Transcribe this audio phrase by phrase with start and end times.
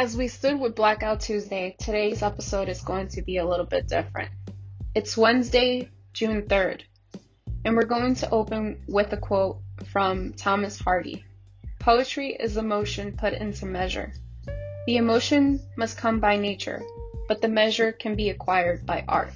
[0.00, 3.86] As we stood with Blackout Tuesday, today's episode is going to be a little bit
[3.86, 4.30] different.
[4.94, 6.80] It's Wednesday, June 3rd,
[7.66, 9.58] and we're going to open with a quote
[9.92, 11.22] from Thomas Hardy
[11.80, 14.14] Poetry is emotion put into measure.
[14.86, 16.82] The emotion must come by nature,
[17.28, 19.34] but the measure can be acquired by art.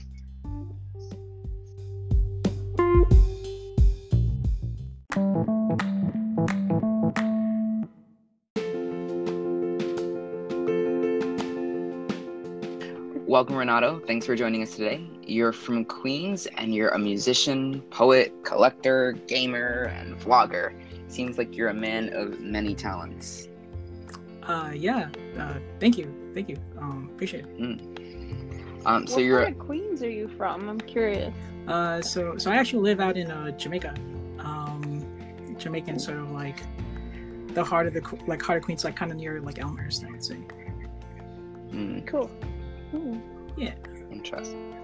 [13.35, 13.99] Welcome, Renato.
[13.99, 15.05] Thanks for joining us today.
[15.27, 20.73] You're from Queens and you're a musician, poet, collector, gamer, and vlogger.
[21.09, 23.49] Seems like you're a man of many talents.
[24.45, 25.09] Uh, yeah.
[25.37, 26.15] Uh, thank you.
[26.33, 26.57] Thank you.
[26.79, 27.59] Um, appreciate it.
[27.59, 28.87] Mm.
[28.87, 29.41] Um, so what you're.
[29.41, 30.69] part of Queens are you from?
[30.69, 31.35] I'm curious.
[31.67, 33.97] Uh, so so I actually live out in uh, Jamaica.
[34.39, 35.05] Um,
[35.59, 36.63] Jamaican sort of like
[37.49, 40.11] the heart of the like heart of Queens, like kind of near like Elmhurst, I
[40.13, 40.39] would say.
[41.73, 42.31] Mm, Cool.
[42.95, 43.19] Hmm.
[43.57, 43.75] Yeah.
[44.11, 44.75] interesting.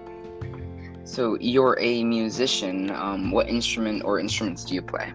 [1.03, 2.91] So you're a musician.
[2.91, 5.11] Um, what instrument or instruments do you play?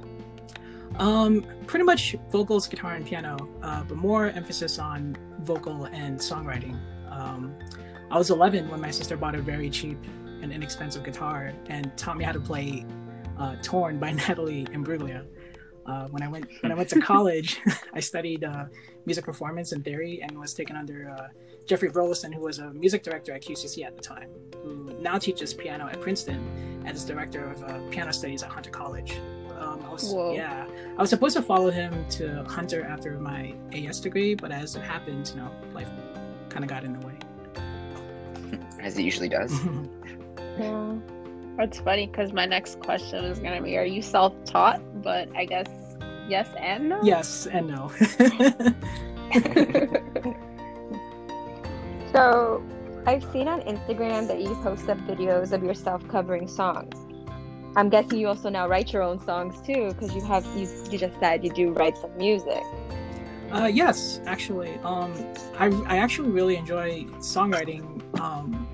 [0.98, 6.78] Um, pretty much vocals, guitar, and piano, uh, but more emphasis on vocal and songwriting.
[7.10, 7.54] Um,
[8.10, 9.98] I was 11 when my sister bought a very cheap
[10.42, 12.84] and inexpensive guitar and taught me how to play
[13.38, 15.24] uh, "Torn" by Natalie Imbruglia.
[15.86, 17.60] Uh, when I went when I went to college,
[17.94, 18.64] I studied uh,
[19.04, 21.28] music performance and theory and was taken under uh,
[21.66, 24.30] Geoffrey Burleson, who was a music director at QCC at the time,
[24.62, 28.70] who now teaches piano at Princeton and is director of uh, piano studies at Hunter
[28.70, 29.18] College.
[29.58, 30.66] Um, I was, yeah,
[30.98, 34.82] I was supposed to follow him to Hunter after my AS degree, but as it
[34.82, 35.88] happened, you know, life
[36.50, 37.14] kind of got in the way.
[38.80, 39.52] As it usually does.
[40.58, 40.94] Yeah.
[41.56, 44.80] That's funny because my next question is going to be Are you self taught?
[45.02, 45.68] But I guess
[46.28, 47.00] yes and no?
[47.02, 47.92] yes and no.
[52.16, 52.62] So,
[53.04, 56.94] I've seen on Instagram that you post up videos of yourself covering songs.
[57.76, 60.97] I'm guessing you also now write your own songs too, because you have you, you
[60.97, 62.62] just said you do write some music.
[63.52, 64.78] Uh, yes, actually.
[64.78, 65.12] Um,
[65.58, 68.02] I, I actually really enjoy songwriting.
[68.19, 68.66] Um,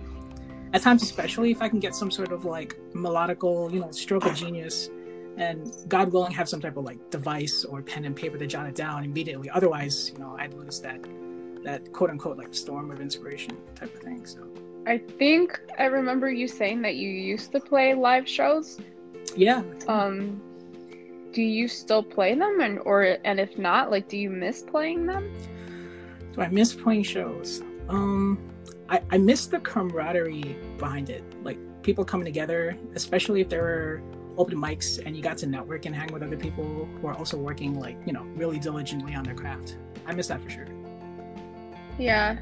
[0.73, 4.25] at times, especially if I can get some sort of like melodical, you know, stroke
[4.27, 4.91] of genius,
[5.37, 8.67] and God willing, have some type of like device or pen and paper to jot
[8.67, 9.51] it down immediately.
[9.51, 11.01] Otherwise, you know, I'd lose that
[11.65, 14.27] that quote unquote like storm of inspiration type of thing.
[14.27, 14.47] So
[14.87, 18.81] I think I remember you saying that you used to play live shows.
[19.37, 20.43] yeah, Um,
[21.33, 25.07] do you still play them, and or and if not, like, do you miss playing
[25.07, 25.33] them?
[26.35, 27.63] do I miss playing shows?
[27.91, 28.39] Um,
[28.93, 31.25] I, I miss the camaraderie behind it.
[31.43, 34.03] Like people coming together, especially if there were
[34.37, 36.65] open mics and you got to network and hang with other people
[37.01, 39.79] who are also working like, you know, really diligently on their craft.
[40.05, 40.67] I miss that for sure.
[41.99, 42.37] Yeah,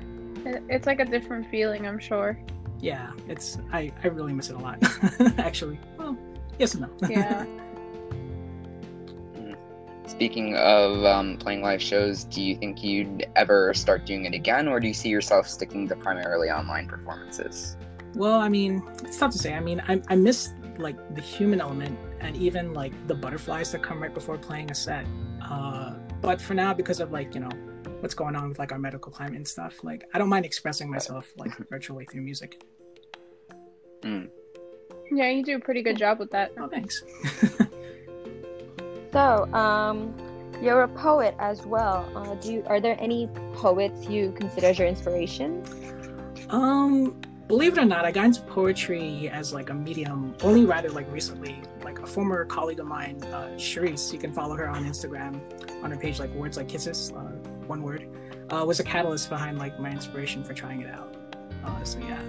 [0.45, 2.37] it's like a different feeling, I'm sure.
[2.81, 4.79] Yeah, it's I, I really miss it a lot.
[5.39, 5.79] Actually.
[5.97, 6.19] Well,
[6.59, 7.09] yes and no.
[7.09, 7.47] Yeah.
[10.21, 14.69] Speaking of um, playing live shows, do you think you'd ever start doing it again,
[14.69, 17.79] or do you see yourself sticking to primarily online performances?
[18.15, 19.55] Well, I mean, it's tough to say.
[19.55, 23.83] I mean, I, I miss like the human element and even like the butterflies that
[23.83, 25.07] come right before playing a set.
[25.43, 27.51] Uh, but for now, because of like you know
[28.01, 30.91] what's going on with like our medical climate and stuff, like I don't mind expressing
[30.91, 32.63] myself like virtually through music.
[35.11, 36.53] Yeah, you do a pretty good job with that.
[36.59, 37.03] Oh, thanks.
[39.13, 40.15] So, um,
[40.63, 42.09] you're a poet as well.
[42.15, 45.65] Uh, do you, are there any poets you consider as your inspiration?
[46.51, 50.91] Um, believe it or not, I got into poetry as like a medium only rather
[50.91, 51.61] like recently.
[51.83, 55.41] Like a former colleague of mine, uh, Charisse, you can follow her on Instagram
[55.83, 57.21] on her page like Words Like Kisses, uh,
[57.67, 58.07] one word,
[58.51, 61.17] uh, was a catalyst behind like my inspiration for trying it out.
[61.65, 62.21] Uh, so yeah,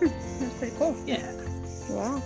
[0.00, 0.96] That's pretty cool.
[1.06, 1.32] yeah.
[1.90, 2.20] Yeah.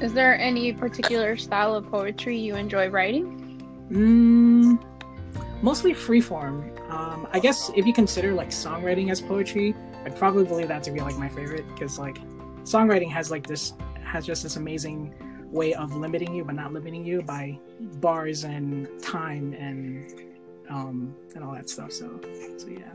[0.00, 3.38] Is there any particular style of poetry you enjoy writing?
[3.90, 4.82] Mm,
[5.62, 6.78] mostly freeform.
[6.90, 9.74] Um, I guess if you consider like songwriting as poetry,
[10.04, 12.18] I'd probably believe that to be like my favorite because like
[12.64, 15.14] songwriting has like this has just this amazing
[15.50, 17.58] way of limiting you but not limiting you by
[18.00, 20.12] bars and time and
[20.70, 21.92] um and all that stuff.
[21.92, 22.20] So
[22.56, 22.92] so yeah.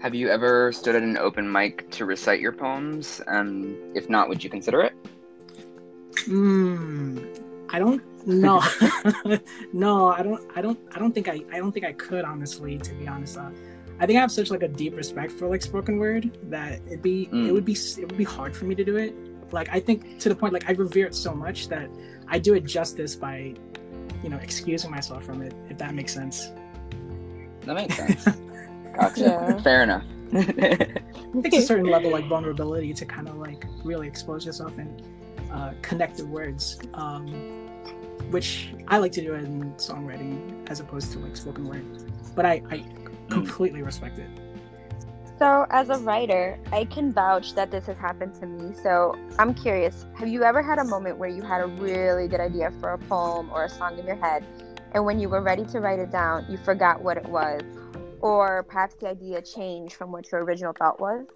[0.00, 3.20] Have you ever stood at an open mic to recite your poems?
[3.26, 4.92] Um, if not, would you consider it?
[6.26, 7.18] Hmm.
[7.70, 8.62] I don't know.
[9.72, 10.40] no, I don't.
[10.56, 10.78] I don't.
[10.94, 11.40] I don't think I.
[11.52, 12.78] I don't think I could honestly.
[12.78, 13.50] To be honest, uh,
[14.00, 17.02] I think I have such like a deep respect for like spoken word that it'd
[17.02, 17.24] be.
[17.24, 17.52] It Mm.
[17.52, 17.72] would be.
[17.72, 19.14] It would be hard for me to do it.
[19.52, 21.90] Like I think to the point like I revere it so much that
[22.28, 23.54] I do it justice by
[24.22, 26.50] you know, excusing myself from it, if that makes sense.
[27.62, 28.26] That makes sense.
[28.98, 29.20] Gotcha.
[29.20, 29.62] Yeah.
[29.62, 30.04] Fair enough.
[31.34, 35.02] It takes a certain level like vulnerability to kind of like really expose yourself and
[35.52, 37.26] uh, connect the words, um,
[38.30, 41.84] which I like to do in songwriting as opposed to like spoken word.
[42.34, 42.84] But I, I
[43.30, 44.28] completely respect it.
[45.38, 48.74] So, as a writer, I can vouch that this has happened to me.
[48.82, 52.40] So, I'm curious have you ever had a moment where you had a really good
[52.40, 54.44] idea for a poem or a song in your head,
[54.92, 57.62] and when you were ready to write it down, you forgot what it was?
[58.20, 61.26] Or perhaps the idea changed from what your original thought was?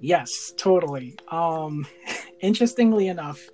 [0.00, 1.16] Yes, totally.
[1.28, 1.86] Um,
[2.40, 3.48] interestingly enough,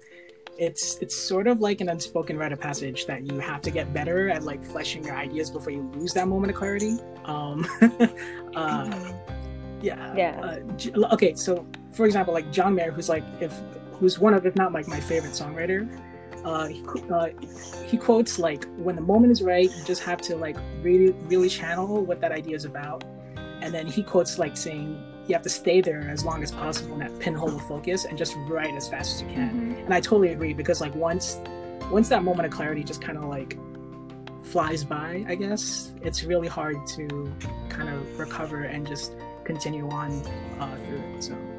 [0.59, 3.95] it's it's sort of like an unspoken rite of passage that you have to get
[3.95, 6.99] better at like fleshing your ideas before you lose that moment of clarity.
[7.25, 7.67] Um,
[8.55, 9.13] uh,
[9.81, 10.15] yeah.
[10.15, 10.59] Yeah.
[10.95, 13.59] Uh, okay, so for example, like John Mayer, who's like if
[13.93, 15.89] who's one of if not like my favorite songwriter.
[16.45, 17.29] Uh, he, uh,
[17.87, 21.49] he quotes like when the moment is right, you just have to like really really
[21.49, 23.05] channel what that idea is about,
[23.61, 26.95] and then he quotes like saying you have to stay there as long as possible
[26.95, 29.77] in that pinhole of focus and just write as fast as you can.
[29.85, 31.39] And I totally agree because like once
[31.91, 33.57] once that moment of clarity just kind of like
[34.43, 37.33] flies by, I guess it's really hard to
[37.69, 39.13] kind of recover and just
[39.45, 40.11] continue on
[40.59, 41.23] uh, through it.
[41.23, 41.50] So.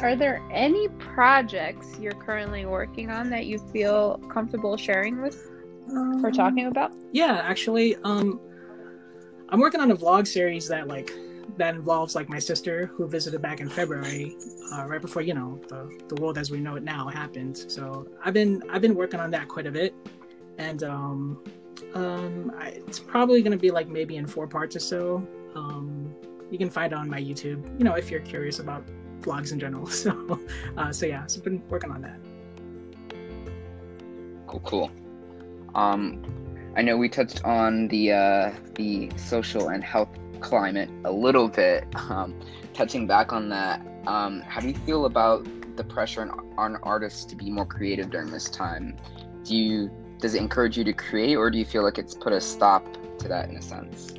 [0.00, 5.50] Are there any projects you're currently working on that you feel comfortable sharing with
[5.90, 6.92] or Um, talking about?
[7.12, 8.40] Yeah, actually, um,
[9.48, 11.10] I'm working on a vlog series that like
[11.56, 14.36] that involves like my sister who visited back in February,
[14.72, 17.56] uh, right before you know the the world as we know it now happened.
[17.56, 19.94] So I've been I've been working on that quite a bit,
[20.58, 21.42] and um,
[21.94, 25.26] um, I, it's probably gonna be like maybe in four parts or so.
[25.56, 26.14] Um,
[26.50, 28.84] you can find it on my YouTube, you know, if you're curious about
[29.20, 29.86] vlogs in general.
[29.98, 30.40] So,
[30.76, 32.18] uh, so yeah, so I've been working on that.
[34.46, 34.90] Cool, cool.
[35.74, 36.22] Um,
[36.76, 40.10] I know we touched on the uh, the social and health
[40.40, 41.86] climate a little bit.
[41.96, 42.38] Um,
[42.72, 47.24] touching back on that, um, how do you feel about the pressure on, on artists
[47.24, 48.96] to be more creative during this time?
[49.44, 52.32] Do you does it encourage you to create, or do you feel like it's put
[52.32, 52.86] a stop
[53.18, 54.14] to that in a sense?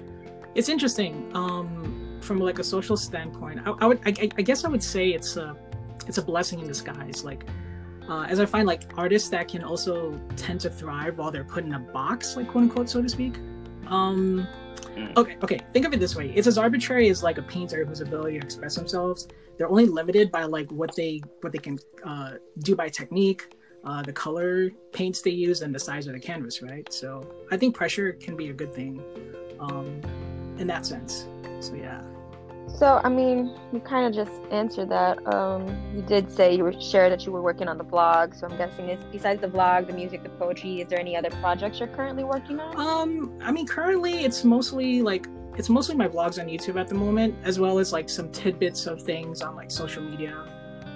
[0.55, 1.98] it's interesting um
[2.29, 5.35] from like a social standpoint i, I would I, I guess i would say it's
[5.35, 5.57] a
[6.05, 7.43] it's a blessing in disguise like
[8.07, 9.95] uh, as i find like artists that can also
[10.35, 13.35] tend to thrive while they're put in a box like quote unquote so to speak
[13.87, 14.47] um
[14.95, 15.15] Mm.
[15.17, 18.01] okay okay think of it this way it's as arbitrary as like a painter whose
[18.01, 19.27] ability to express themselves
[19.57, 24.01] they're only limited by like what they what they can uh, do by technique uh,
[24.01, 27.09] the color paints they use and the size of the canvas right so
[27.51, 28.93] i think pressure can be a good thing
[29.59, 30.01] um,
[30.59, 31.25] in that sense.
[31.61, 32.01] So yeah.
[32.77, 35.25] So, I mean, you kind of just answered that.
[35.33, 38.33] Um, you did say you were shared that you were working on the blog.
[38.33, 41.79] So I'm guessing besides the blog, the music, the poetry, is there any other projects
[41.79, 42.77] you're currently working on?
[42.77, 45.27] Um, I mean, currently it's mostly like
[45.57, 48.85] it's mostly my vlogs on YouTube at the moment, as well as like some tidbits
[48.85, 50.45] of things on like social media.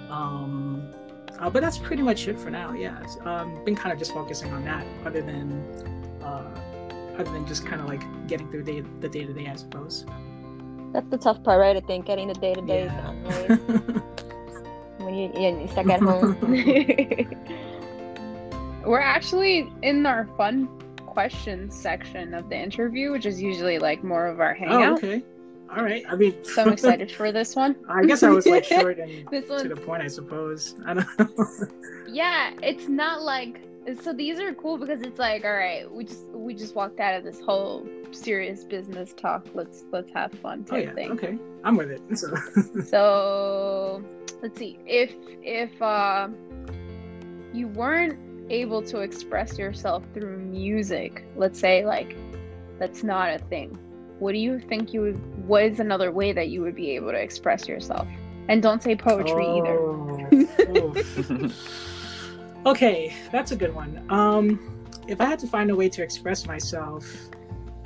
[0.08, 0.90] Um,
[1.38, 2.72] uh, but that's pretty much it for now.
[2.72, 5.52] Yeah, um, been kind of just focusing on that, other than
[6.22, 6.48] uh,
[7.18, 10.06] other than just kind of like getting through day, the day to day, I suppose.
[10.94, 11.76] That's the tough part, right?
[11.76, 13.00] I think getting the day to day Yeah.
[13.02, 13.50] done, right?
[14.98, 16.36] when you, you're stuck at home.
[18.86, 20.68] We're actually in our fun
[21.04, 24.98] questions section of the interview, which is usually like more of our oh, hangout.
[24.98, 25.24] okay.
[25.76, 26.04] All right.
[26.08, 27.74] I mean, So I'm excited for this one.
[27.88, 30.76] I guess I was like short and This to the point, I suppose.
[30.86, 31.26] I don't know.
[32.08, 33.60] yeah, it's not like
[34.02, 34.12] so.
[34.12, 37.24] These are cool because it's like, all right, we just we just walked out of
[37.24, 39.46] this whole serious business talk.
[39.54, 40.94] Let's let's have fun oh type yeah.
[40.94, 41.12] thing.
[41.12, 41.38] Okay.
[41.64, 42.02] I'm with it.
[42.16, 42.34] So.
[42.84, 44.04] So
[44.42, 46.28] let's see if if uh,
[47.52, 48.18] you weren't
[48.50, 52.16] able to express yourself through music, let's say like
[52.78, 53.78] that's not a thing.
[54.18, 55.46] What do you think you would?
[55.46, 58.06] What is another way that you would be able to express yourself?
[58.48, 59.78] And don't say poetry either.
[59.78, 60.28] Oh,
[60.76, 61.90] oof.
[62.66, 64.04] okay, that's a good one.
[64.10, 67.04] Um, if I had to find a way to express myself,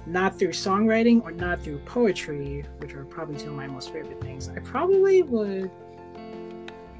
[0.07, 4.21] not through songwriting or not through poetry, which are probably two of my most favorite
[4.21, 5.71] things, I probably would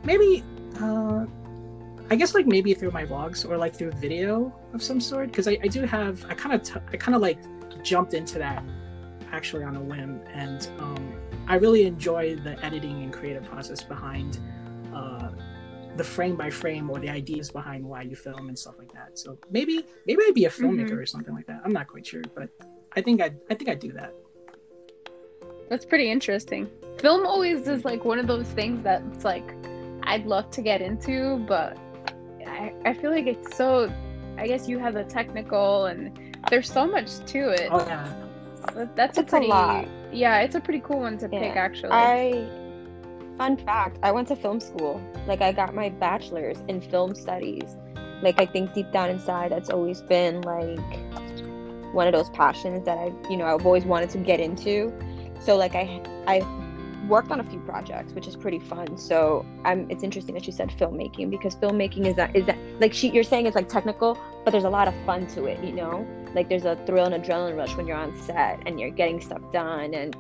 [0.05, 0.45] maybe,
[0.81, 1.25] uh,
[2.11, 5.49] I guess like maybe through my vlogs or like through video of some sort, because
[5.49, 7.39] I, I do have, I kind of, t- I kind of like
[7.83, 8.63] jumped into that
[9.33, 11.13] actually on a whim, and um,
[11.47, 14.39] I really enjoy the editing and creative process behind
[14.95, 15.28] uh,
[15.99, 19.19] the frame by frame or the ideas behind why you film and stuff like that.
[19.19, 21.03] So maybe maybe I'd be a filmmaker Mhm.
[21.03, 21.61] or something like that.
[21.65, 22.49] I'm not quite sure, but
[22.97, 24.13] I think I I think I'd do that.
[25.69, 26.69] That's pretty interesting.
[26.99, 29.49] Film always is like one of those things that's like
[30.05, 31.77] I'd love to get into, but
[32.47, 33.93] I, I feel like it's so
[34.39, 37.69] I guess you have the technical, and there's so much to it.
[37.71, 38.09] Oh yeah.
[38.75, 39.87] That- That's a It's a pretty lot.
[40.13, 41.41] yeah, it's a pretty cool one to Yeah.
[41.41, 41.91] pick actually.
[41.93, 42.47] I
[43.39, 45.01] fun fact, I went to film school.
[45.27, 47.77] Like I got my bachelor's in film studies.
[48.21, 50.81] Like I think deep down inside that's always been like
[51.95, 54.93] one of those passions that I, you know, I've always wanted to get into.
[55.41, 56.43] So like I I
[57.07, 58.99] worked on a few projects, which is pretty fun.
[58.99, 62.93] So I'm it's interesting that you said filmmaking because filmmaking is that is that like
[62.93, 65.73] she you're saying it's like technical, but there's a lot of fun to it, you
[65.73, 66.07] know?
[66.35, 69.41] Like there's a thrill and adrenaline rush when you're on set and you're getting stuff
[69.53, 70.17] done and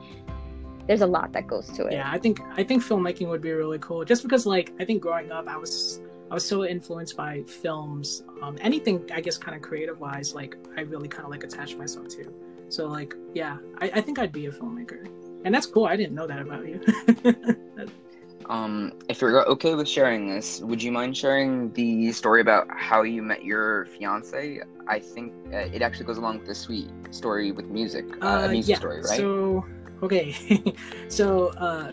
[0.88, 1.92] there's a lot that goes to it.
[1.92, 4.04] Yeah, I think I think filmmaking would be really cool.
[4.04, 8.24] Just because, like, I think growing up, I was I was so influenced by films.
[8.42, 11.76] Um, anything, I guess, kind of creative wise, like I really kind of like attach
[11.76, 12.32] myself to.
[12.70, 15.06] So, like, yeah, I, I think I'd be a filmmaker,
[15.44, 15.84] and that's cool.
[15.84, 16.80] I didn't know that about you.
[18.48, 23.02] Um, if you're okay with sharing this, would you mind sharing the story about how
[23.02, 24.62] you met your fiance?
[24.86, 28.48] I think uh, it actually goes along with the sweet story with music, uh, a
[28.48, 29.18] music story, right?
[29.18, 29.66] So,
[30.02, 30.74] okay,
[31.08, 31.92] so uh,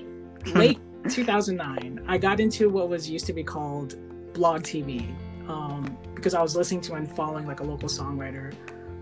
[0.53, 3.95] late 2009, I got into what was used to be called
[4.33, 5.13] blog TV
[5.47, 8.53] um, because I was listening to and following like a local songwriter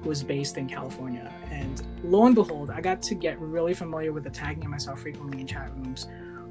[0.01, 1.33] who was based in California.
[1.49, 5.41] And lo and behold, I got to get really familiar with the tagging myself frequently
[5.41, 6.07] in chat rooms,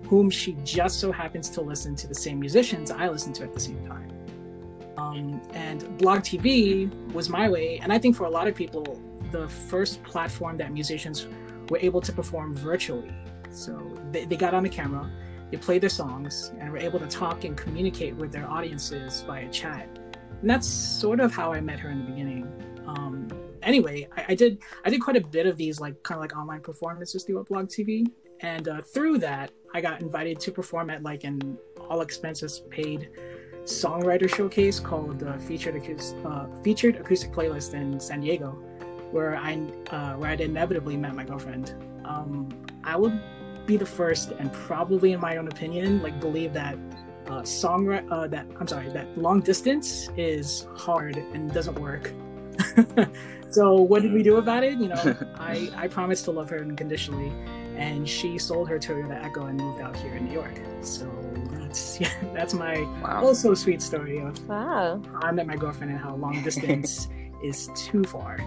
[0.07, 3.53] whom she just so happens to listen to the same musicians I listen to at
[3.53, 4.11] the same time.
[4.97, 9.01] Um, and blog TV was my way, and I think for a lot of people,
[9.31, 11.27] the first platform that musicians
[11.71, 13.13] were able to perform virtually.
[13.51, 13.79] So
[14.11, 15.11] they, they got on the camera,
[15.51, 19.49] they played their songs, and were able to talk and communicate with their audiences via
[19.51, 19.89] chat.
[20.41, 22.83] And that's sort of how I met her in the beginning.
[22.87, 23.29] Um,
[23.63, 26.37] anyway, I, I did I did quite a bit of these like kind of like
[26.37, 31.03] online performances through Blog TV, and uh, through that, I got invited to perform at
[31.03, 33.11] like an all expenses paid
[33.65, 38.63] songwriter showcase called uh, featured acoustic uh, featured acoustic playlist in San Diego,
[39.13, 39.55] where I
[39.91, 41.75] uh, where I'd inevitably met my girlfriend.
[42.05, 42.49] Um,
[42.85, 43.21] I would
[43.67, 46.77] be the first, and probably in my own opinion, like believe that
[47.29, 52.13] uh, song uh, that I'm sorry that long distance is hard and doesn't work.
[53.51, 54.79] so what did we do about it?
[54.79, 57.31] You know, I I promised to love her unconditionally,
[57.77, 60.59] and she sold her Toyota Echo and moved out here in New York.
[60.81, 61.07] So
[61.53, 63.23] that's yeah, that's my wow.
[63.25, 65.01] also sweet story of Wow.
[65.13, 67.09] how I met my girlfriend and how long distance
[67.43, 68.39] is too far.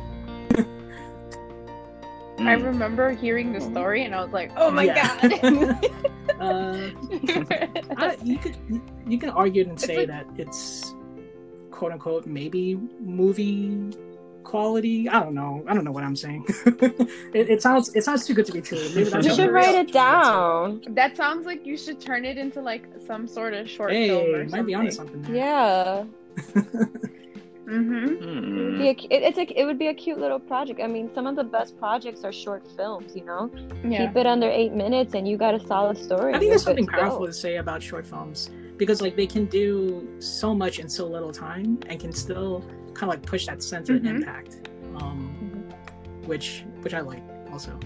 [2.37, 2.65] I Mm.
[2.65, 5.17] remember hearing the story and I was like, oh my Yeah.
[5.21, 5.85] god.
[6.39, 6.89] uh,
[7.97, 8.57] I, you could
[9.07, 10.93] you can argue and say like- that it's
[11.71, 13.77] quote unquote maybe movie
[14.43, 15.07] quality.
[15.09, 15.63] I don't know.
[15.67, 16.45] I don't know what I'm saying.
[17.33, 18.79] it, it sounds it sounds too good to be true.
[18.93, 20.81] Maybe You should write it down.
[20.89, 24.35] that sounds like you should turn it into like some sort of short Hey, film
[24.35, 24.65] or might something.
[24.65, 25.35] be onto something there.
[25.35, 26.03] Yeah.
[27.65, 28.05] Mm-hmm.
[28.24, 28.77] Mm.
[28.77, 30.79] Be a, it, it's like it would be a cute little project.
[30.81, 33.15] I mean, some of the best projects are short films.
[33.15, 33.50] You know,
[33.84, 34.05] Yeah.
[34.07, 36.34] keep it under eight minutes, and you got a solid story.
[36.34, 36.98] I think there's something to go.
[37.00, 41.07] powerful to say about short films because like they can do so much in so
[41.07, 42.62] little time and can still
[42.93, 44.07] kind of like push that sense of Mhm.
[44.07, 45.65] impact, um,
[46.25, 47.79] which which I like also.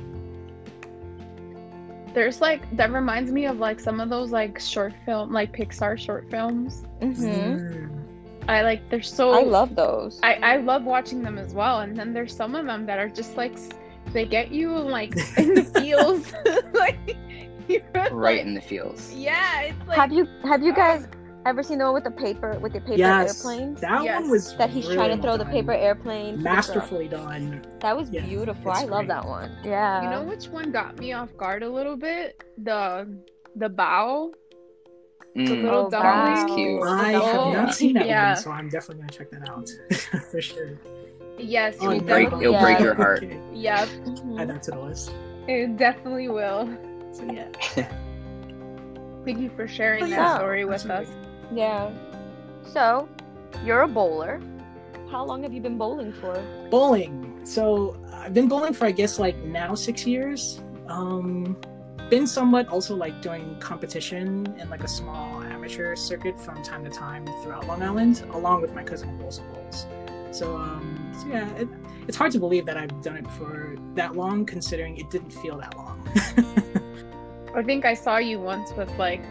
[2.14, 5.98] There's like that reminds me of like some of those like short film like Pixar
[5.98, 6.84] short films.
[7.02, 7.90] Mhm.
[8.50, 10.20] I like they're so I love those.
[10.24, 11.82] I, I love watching them as well.
[11.82, 13.58] And then there's some of them that are just like
[14.12, 16.34] they get you like in the feels.
[16.74, 17.16] like
[17.94, 19.14] Right like- in the feels.
[19.14, 21.08] Yeah, it's like have you have you uh, guys
[21.46, 23.80] ever seen the one with the paper with the paper Yes, airplanes?
[23.82, 24.22] that Yes.
[24.22, 26.32] one was That he's really trying to well throw the paper airplane.
[26.32, 26.56] to the ground.
[26.58, 27.64] masterfully done.
[27.82, 28.72] That was Yeah, beautiful.
[28.72, 29.08] it's I love great.
[29.10, 29.52] that one.
[29.64, 30.04] Yeah.
[30.04, 32.44] you know which one got me off guard a little bit?
[32.64, 33.08] The
[33.56, 34.32] the Bao.
[35.36, 35.64] Mm.
[35.64, 36.04] little Oh, dummy.
[36.04, 36.32] That wow.
[36.46, 36.84] was cute.
[36.84, 38.34] I Oh, have not seen that yeah.
[38.34, 39.70] one, so I'm definitely gonna check that out
[40.32, 40.80] for sure.
[41.38, 43.02] Yes, Oh, It'll break, it'll break your Okay.
[43.04, 43.24] heart.
[43.54, 44.40] Yep, Mhm.
[44.42, 45.12] Add that to the list.
[45.48, 46.68] it definitely will.
[47.14, 47.48] So yeah.
[49.26, 50.36] Thank you for sharing Oh, that yeah.
[50.36, 51.08] story with us.
[51.08, 51.58] Absolutely.
[51.58, 51.92] Yeah.
[52.64, 53.08] So,
[53.64, 54.42] you're a bowler.
[55.12, 56.34] How long have you been bowling for?
[56.70, 57.40] Bowling.
[57.46, 60.62] So I've been bowling for I guess like now six years.
[60.88, 61.58] Um,
[62.10, 66.90] been somewhat also like doing competition in like a small amateur circuit from time to
[66.90, 69.86] time throughout Long Island, along with my cousin also bowls.
[70.32, 71.68] So um, so yeah, it,
[72.08, 75.58] it's hard to believe that I've done it for that long, considering it didn't feel
[75.58, 76.02] that long.
[77.56, 79.22] I think I saw you once with like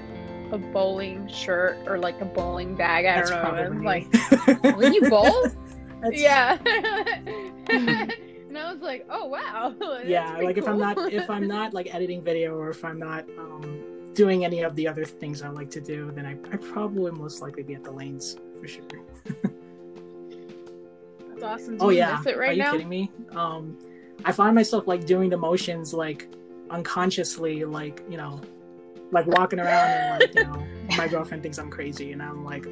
[0.51, 3.07] a bowling shirt or like a bowling bag.
[3.07, 3.49] I That's don't know.
[3.49, 3.87] probably and, me.
[3.87, 5.47] like, will you bowl?
[6.13, 6.59] Yeah.
[8.59, 9.75] and I was like, oh wow.
[10.05, 13.25] yeah like if i'm not if i'm not like editing video or if i'm not
[13.39, 13.81] um
[14.15, 17.41] doing any of the other things i like to do then i, I probably most
[17.41, 18.85] likely be at the lanes for sure
[21.39, 22.73] Dawson, do oh yeah, it are you now?
[22.73, 23.11] kidding me?
[23.31, 23.79] Um,
[24.25, 26.29] I find myself like doing the motions like
[26.71, 28.41] unconsciously, like you know,
[29.13, 32.67] like walking around and like you know, my girlfriend thinks I'm crazy, and I'm like,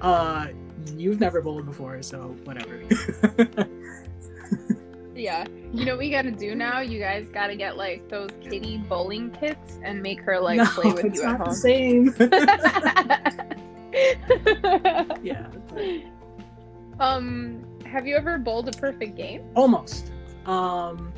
[0.00, 0.48] uh,
[0.96, 2.82] you've never bowled before, so whatever.
[5.18, 5.46] Yeah.
[5.72, 6.80] You know what we gotta do now?
[6.80, 10.92] You guys gotta get like those kitty bowling kits and make her like no, play
[10.92, 11.54] with it's you not at the home.
[11.54, 12.14] same.
[15.22, 15.46] yeah,
[17.00, 19.42] um, have you ever bowled a perfect game?
[19.54, 20.12] almost.
[20.46, 21.12] Um,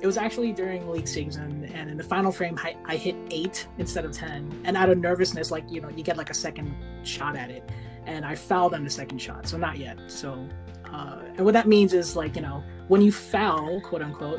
[0.00, 3.68] it was actually during league season, and in the final frame, I, I hit eight
[3.78, 4.60] instead of ten.
[4.64, 7.68] And out of nervousness, like you know, you get like a second shot at it,
[8.06, 9.98] and I fouled on the second shot, so not yet.
[10.08, 10.46] So,
[10.92, 14.38] uh, and what that means is like you know, when you foul, quote unquote,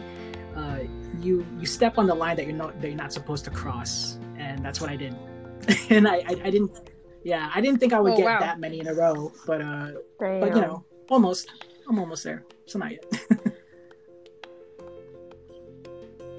[0.55, 0.81] uh,
[1.19, 4.19] you you step on the line that you're not that you're not supposed to cross,
[4.37, 5.15] and that's what I did.
[5.89, 6.71] and I, I I didn't,
[7.23, 8.39] yeah, I didn't think I would Oh, get wow.
[8.39, 9.87] that many in a row, but uh,
[10.19, 10.39] Damn.
[10.39, 11.49] but you know, almost.
[11.89, 12.45] I'm almost there.
[12.65, 13.05] So not yet.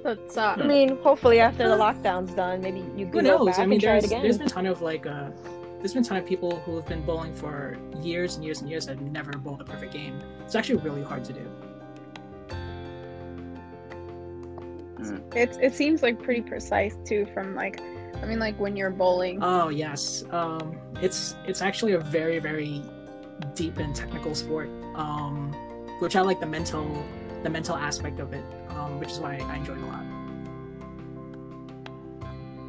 [0.03, 3.59] That's uh, I mean, hopefully after the lockdown's done, maybe you Who can go back
[3.59, 4.21] I mean, and try it again.
[4.23, 5.29] there's been a ton of like uh,
[5.79, 8.69] there's been a ton of people who have been bowling for years and years and
[8.69, 10.15] years and never bowled a perfect game.
[10.45, 11.45] It's actually really hard to do.
[15.35, 17.25] It's it seems like pretty precise too.
[17.33, 17.81] From like,
[18.21, 19.39] I mean, like when you're bowling.
[19.41, 22.81] Oh yes, um, it's it's actually a very very
[23.53, 25.51] deep and technical sport, um,
[25.99, 27.03] which I like the mental
[27.43, 30.03] the mental aspect of it, um, which is why I enjoy it a lot.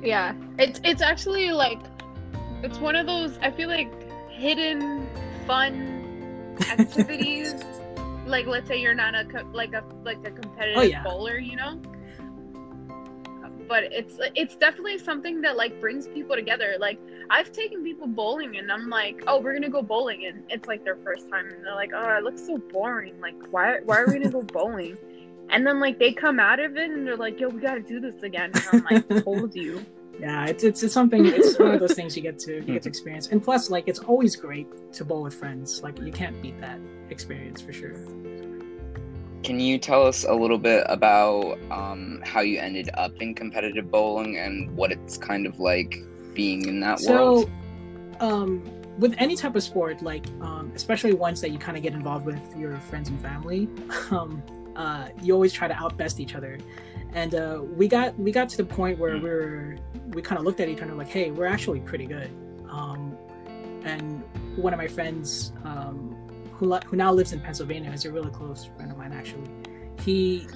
[0.03, 1.79] Yeah, it's it's actually like
[2.63, 3.91] it's one of those I feel like
[4.31, 5.07] hidden
[5.47, 7.55] fun activities.
[8.27, 11.03] like let's say you're not a co- like a like a competitive Oh, yeah.
[11.03, 11.81] bowler, you know.
[13.69, 16.77] But it's it's definitely something that like brings people together.
[16.79, 16.99] Like
[17.31, 20.85] I've taken people bowling and I'm like, oh, we're gonna go bowling, and it's like
[20.85, 23.21] their first time, and they're like, oh, it looks so boring.
[23.21, 24.97] Like why why are we gonna go bowling?
[25.49, 28.01] And then like they come out of it and they're like, yo, we gotta do
[28.01, 28.51] this again.
[28.55, 29.85] And I'm like, told you.
[30.21, 31.27] Yeah, it's, it's it's something.
[31.27, 32.89] It's one of those things you get to you get to mm-hmm.
[32.89, 35.83] experience, and plus, like, it's always great to bowl with friends.
[35.83, 37.95] Like, you can't beat that experience for sure.
[39.43, 43.91] Can you tell us a little bit about um, how you ended up in competitive
[43.91, 45.97] bowling and what it's kind of like
[46.35, 47.51] being in that so, world?
[48.21, 48.63] um,
[48.99, 52.25] with any type of sport, like um, especially ones that you kind of get involved
[52.27, 53.69] with your friends and family,
[54.11, 54.43] um,
[54.75, 56.59] uh, you always try to outbest each other.
[57.13, 59.23] And uh, we got we got to the point where Mm.
[59.23, 59.77] we were
[60.09, 62.31] we kind of looked at each other like, hey, we're actually pretty good.
[62.69, 63.17] Um,
[63.85, 64.23] and
[64.57, 66.16] one of my friends um,
[66.57, 69.49] who who now lives in Pennsylvania is a really close friend of mine actually.
[70.01, 70.47] He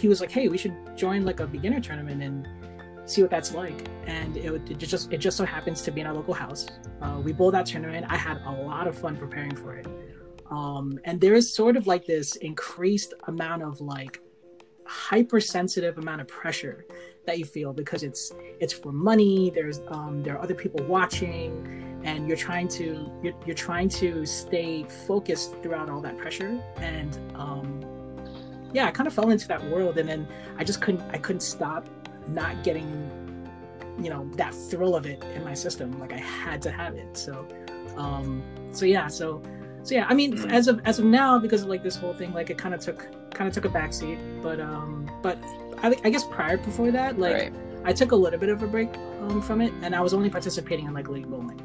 [0.00, 2.48] he was like, hey, we should join like a beginner tournament and
[3.08, 3.86] see what that's like.
[4.06, 6.66] And it, would- it just it just so happens to be in our local house.
[7.00, 8.06] Uh, we bowled that tournament.
[8.08, 9.86] I had a lot of fun preparing for it.
[10.50, 14.20] Um, and there is sort of like this increased amount of like
[14.86, 16.84] hypersensitive amount of pressure
[17.26, 19.50] that you feel because it's it's for money.
[19.54, 21.50] There's um, there are other people watching,
[22.04, 26.60] and you're trying to you're, you're trying to stay focused throughout all that pressure.
[26.76, 27.84] And um,
[28.72, 31.40] yeah, I kind of fell into that world, and then I just couldn't I couldn't
[31.40, 31.88] stop
[32.28, 33.10] not getting
[33.98, 35.98] you know that thrill of it in my system.
[35.98, 37.16] Like I had to have it.
[37.16, 37.46] So
[37.96, 39.42] um, so yeah, so
[39.82, 40.06] so yeah.
[40.08, 40.52] I mean, Mm.
[40.52, 42.80] as of as of now, because of like this whole thing, like it kind of
[42.80, 44.18] took kind of took a backseat.
[44.42, 45.38] But um, but
[45.82, 47.52] I, I guess prior before that, like right.
[47.84, 50.30] I took a little bit of a break um, from it, and I was only
[50.30, 51.60] participating in like league bowling.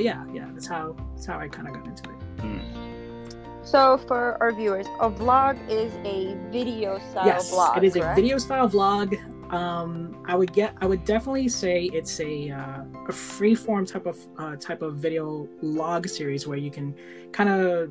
[0.00, 2.36] But yeah, yeah, that's how that's how I kind of got into it.
[2.38, 3.66] Mm.
[3.66, 7.76] So for our viewers, a vlog is a video style yes, vlog.
[7.76, 9.12] it is a video style vlog.
[9.52, 14.06] Um, I would get, I would definitely say it's a uh, a free form type
[14.06, 16.94] of uh, type of video log series where you can
[17.32, 17.90] kind of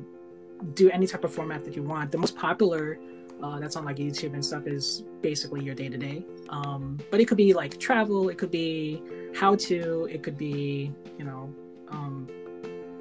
[0.74, 2.10] do any type of format that you want.
[2.10, 2.98] The most popular
[3.40, 6.24] uh, that's on like YouTube and stuff is basically your day to day.
[6.48, 9.00] Um, but it could be like travel, it could be
[9.32, 11.54] how to, it could be you know
[11.90, 12.28] um,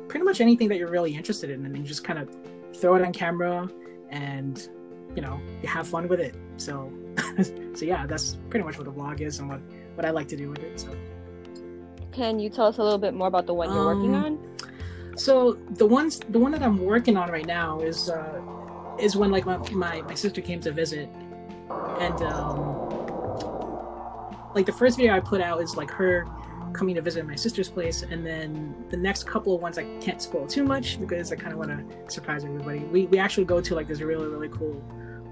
[0.07, 2.29] pretty much anything that you're really interested in, and then you just kind of
[2.75, 3.67] throw it on camera
[4.09, 4.69] and
[5.15, 6.35] you know you have fun with it.
[6.57, 6.91] So
[7.73, 9.61] so yeah, that's pretty much what a vlog is and what
[9.95, 10.79] what I like to do with it.
[10.79, 10.89] So.
[12.11, 14.49] Can you tell us a little bit more about the one you're working Um, on?
[15.15, 18.41] So the ones the one that I'm working on right now is uh
[18.99, 21.09] is when like my my, my sister came to visit
[21.99, 22.87] and um
[24.55, 26.25] like the first video I put out is like her
[26.73, 30.21] coming to visit my sister's place and then the next couple of ones I can't
[30.21, 32.79] spoil too much because I kind of want to surprise everybody.
[32.79, 34.83] We we actually go to like this really really cool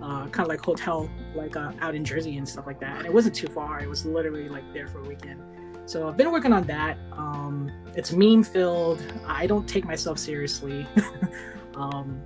[0.02, 2.98] uh, kind of like hotel like uh, out in Jersey and stuff like that.
[2.98, 3.80] And it wasn't too far.
[3.80, 5.42] It was literally like there for a weekend.
[5.86, 6.98] So I've been working on that.
[7.14, 9.02] Um, it's meme filled.
[9.26, 10.86] I don't take myself seriously.
[11.76, 12.22] um,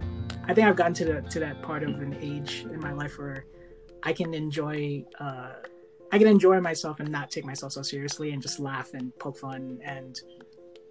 [0.45, 3.17] I think I've gotten to the to that part of an age in my life
[3.17, 3.45] where
[4.03, 5.53] I can enjoy uh,
[6.11, 9.37] I can enjoy myself and not take myself so seriously and just laugh and poke
[9.37, 10.19] fun and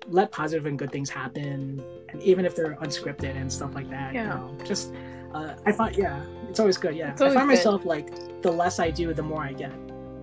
[0.08, 4.14] let positive and good things happen and even if they're unscripted and stuff like that
[4.14, 4.22] Yeah.
[4.22, 4.94] you know just
[5.34, 7.56] uh, i find yeah it's always good yeah It's i find good.
[7.56, 9.70] myself like the less i do the more i get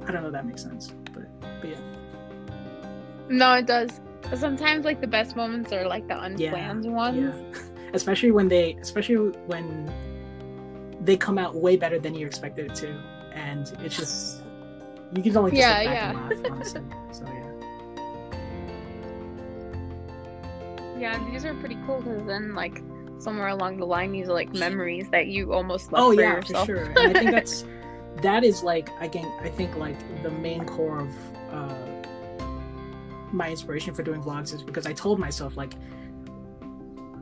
[0.07, 1.25] i don't know if that makes sense but
[1.62, 1.79] but yeah
[3.29, 4.01] No, it does.
[4.36, 7.17] Sometimes like the best moments are like the unplanned ones.
[7.17, 7.62] yeah
[7.93, 9.93] especially when they especially when
[11.01, 12.89] they come out way better than you expected it to
[13.33, 14.41] and it's just
[15.15, 16.10] you can only just Yeah, yeah.
[16.12, 17.43] and laugh honestly so yeah
[21.00, 22.82] Yeah, these are pretty cool because then like
[23.20, 26.36] somewhere along the line, these are like memories that you almost left oh for yeah
[26.36, 26.67] yourself.
[26.67, 27.65] for sure and i think that's
[28.22, 31.10] that is like again i think like the main core of
[31.52, 31.76] uh
[33.32, 35.74] my inspiration for doing vlogs is because i told myself like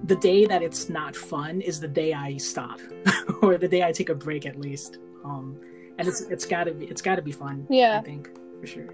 [0.06, 2.80] the day that it's not fun is the day i stop
[3.42, 5.60] or the day i take a break at least um
[5.98, 7.98] and it's it's gotta be it's gotta be fun Yeah.
[8.00, 8.30] i think
[8.60, 8.88] for sure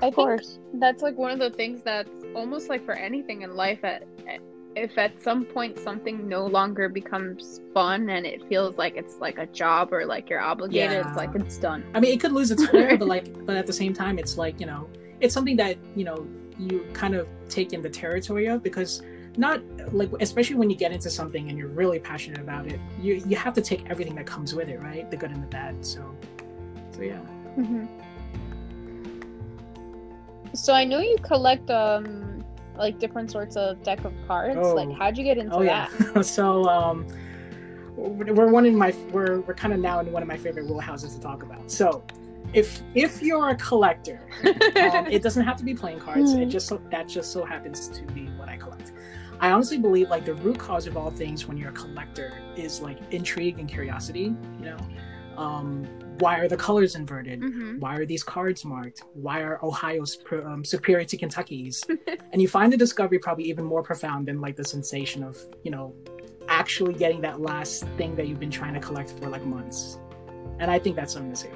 [0.00, 0.58] I Of think course.
[0.74, 4.04] that's like one of the things that's almost like for anything in life at
[4.74, 9.36] if at some point something no longer becomes fun and it feels like it's like
[9.38, 11.06] a job or like you're obligated Yeah.
[11.08, 13.66] it's like it's done I mean, it could lose its flair, but like, but at
[13.66, 14.88] the same time, it's like you know,
[15.20, 16.26] it's something that you know
[16.58, 19.02] you kind of take in the territory of because
[19.36, 19.60] not
[19.92, 23.36] like especially when you get into something and you're really passionate about it, you you
[23.36, 25.10] have to take everything that comes with it, right?
[25.10, 25.84] The good and the bad.
[25.84, 26.04] So,
[26.92, 27.16] so yeah.
[27.56, 27.84] hmm
[30.54, 32.44] so i know you collect um
[32.76, 34.74] like different sorts of deck of cards Oh.
[34.74, 35.88] like how'd you get into Oh yeah.
[36.22, 37.06] so um,
[37.96, 41.14] we're one in my we're we're kind of now in one of my favorite wheelhouses
[41.14, 41.70] to talk about.
[41.70, 42.02] So.
[42.54, 46.34] If, if you're a collector, um, it doesn't have to be playing cards.
[46.34, 46.50] It Hmm.
[46.50, 48.28] just so, that just so happens to be
[49.42, 52.80] I honestly believe like the root cause of all things when you're a collector is
[52.80, 54.32] like intrigue and curiosity.
[54.60, 54.76] You know,
[55.36, 55.84] um,
[56.20, 57.40] why are the colors inverted?
[57.40, 59.02] hmm Why are these cards marked?
[59.14, 61.82] Why are Ohio's um, superior to Kentucky's?
[62.32, 65.72] and you find the discovery probably even more profound than like the sensation of you
[65.72, 65.92] know
[66.46, 69.98] actually getting that last thing that you've been trying to collect for like months.
[70.60, 71.50] And I think that's something to say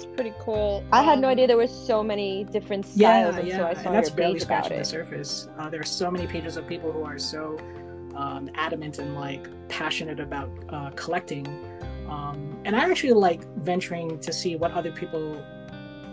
[0.00, 3.42] it's pretty cool I had no Um, idea there were so many different styles yeah,
[3.42, 5.48] yeah, I saw and that's barely scratching the surface.
[5.58, 7.58] Uh, there are so many pages of people who are so
[8.14, 11.46] um, adamant and like passionate about uh, collecting,
[12.08, 15.44] um, and I actually like venturing to see what other people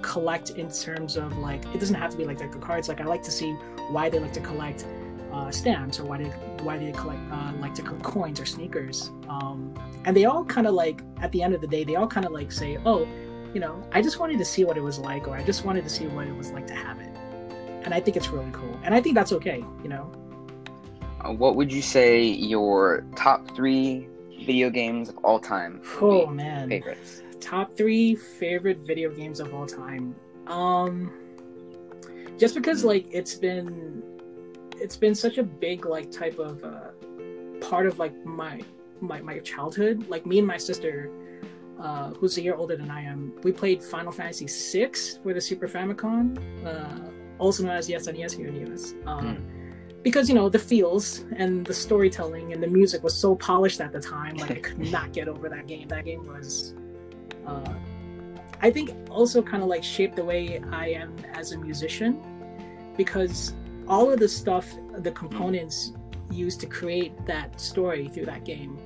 [0.02, 2.88] collect in terms of like it doesn't have to be like deck of cards.
[2.88, 3.52] Like I like to see
[3.89, 4.86] why they like to collect
[5.34, 6.30] uh, stamps or why they
[6.65, 9.12] why they collect uh, like to collect coins or sneakers.
[9.30, 9.73] Um,
[10.06, 12.26] and they all kind of like at the end of the day, they all kind
[12.26, 13.08] of like say, oh
[13.53, 15.83] you know, I just wanted to see what it was like, or I just wanted
[15.83, 17.10] to see what it was like to have it.
[17.83, 18.77] And I think it's really cool.
[18.83, 20.12] And I think that's okay, you know?
[21.21, 24.07] Uh, what would you say your top three
[24.45, 26.69] video games of all time Oh man.
[26.69, 27.23] favorites?
[27.39, 30.15] Top three favorite video games of all time.
[30.47, 31.12] Um
[32.38, 34.03] just because like it's been
[34.79, 36.89] it's been such a big like type of uh
[37.62, 38.62] part of like my
[39.01, 40.07] my my childhood.
[40.07, 41.10] Like me and my sister
[41.79, 44.91] uh, who's a year older than I am, we played Final Fantasy VI
[45.23, 48.93] for the Super Famicom, uh, also known as SNES here in the US.
[49.05, 49.45] Um,
[50.03, 53.91] Because you know the feels and the storytelling and the music was so polished at
[53.91, 55.87] the time, like I could not get over that game.
[55.89, 56.75] That game was,
[57.45, 57.73] uh,
[58.61, 62.21] I think, also kind of like shaped the way I am as a musician,
[62.95, 63.53] because
[63.87, 64.65] all of the stuff,
[64.97, 65.93] the components
[66.31, 68.77] used to create that story through that game,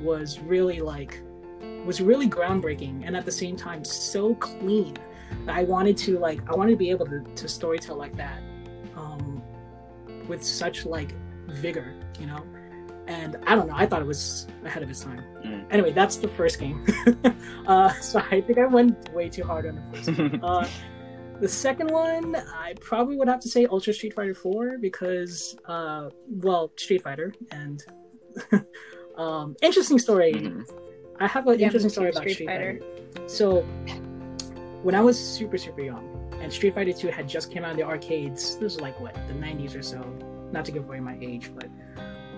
[0.00, 1.22] was really like
[1.84, 4.96] was really groundbreaking and at the same time so clean
[5.46, 8.42] that I wanted to like I wanted to be able to, to storytell like that
[8.96, 9.42] um,
[10.28, 11.14] with such like
[11.48, 12.44] vigor, you know.
[13.06, 15.24] And I don't know, I thought it was ahead of its time.
[15.44, 15.64] Mm.
[15.70, 16.86] Anyway, that's the first game.
[17.66, 20.18] uh, so I think I went way too hard on the first.
[20.18, 20.40] one.
[20.44, 20.68] Uh,
[21.40, 26.10] the second one, I probably would have to say Ultra Street Fighter 4 because, uh,
[26.28, 27.82] well, Street Fighter and
[29.16, 30.34] um, interesting story.
[30.34, 30.70] Mhm.
[31.20, 32.80] I have an Yeah, interesting story about Street Street Fighter.
[32.80, 33.28] Fighter.
[33.28, 33.62] So,
[34.82, 36.06] when I was super super young,
[36.40, 38.56] and Street Fighter 2 had just came out in the arcades.
[38.56, 40.00] This was like what the 90s or so.
[40.52, 41.68] Not to give away my age, but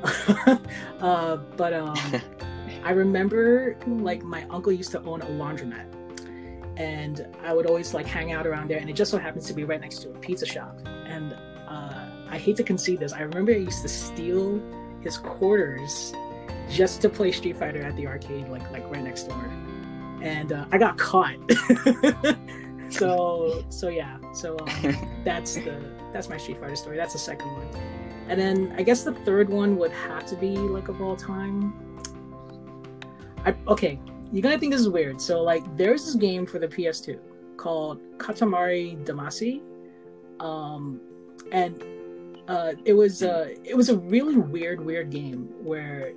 [1.00, 1.96] uh, but um,
[2.84, 5.86] I remember like my uncle used to own a laundromat,
[6.76, 9.54] and I would always like hang out around there, and it just so happens to
[9.54, 10.80] be right next to a pizza shop.
[10.84, 11.32] And
[11.68, 14.60] uh, I hate to concede this, I remember I used to steal
[15.00, 16.12] his quarters
[16.72, 19.44] just to play Street Fighter at the arcade, like like right next door,
[20.22, 21.36] and uh, I got caught.
[22.88, 25.78] so so yeah, so um, that's the
[26.12, 26.96] that's my Street Fighter story.
[26.96, 27.68] That's the second one.
[28.28, 31.74] And then I guess the third one would have to be like of all time.
[33.44, 34.00] I okay,
[34.32, 35.20] you're gonna think this is weird.
[35.20, 37.18] So like, there's this game for the PS2
[37.58, 39.60] called Katamari Damacy,
[40.40, 41.00] um,
[41.50, 41.84] and
[42.48, 46.12] uh, it was uh, it was a really weird, weird game where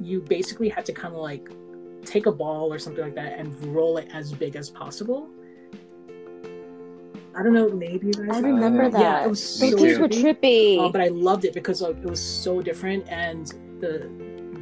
[0.00, 1.48] you basically had to kind of like
[2.04, 5.28] take a ball or something like that and roll it as big as possible.
[7.36, 9.00] I don't know, maybe I remember Uh, that.
[9.00, 10.40] Yeah, it was so games were trippy.
[10.76, 10.86] trippy.
[10.86, 13.46] Uh, but I loved it because like, it was so different and
[13.80, 14.10] the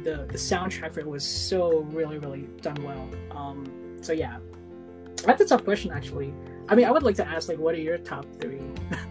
[0.03, 3.09] the the soundtrack for it was so really really done well.
[3.31, 4.37] Um, so yeah,
[5.25, 6.33] that's a tough question actually.
[6.69, 8.61] I mean, I would like to ask like, what are your top three?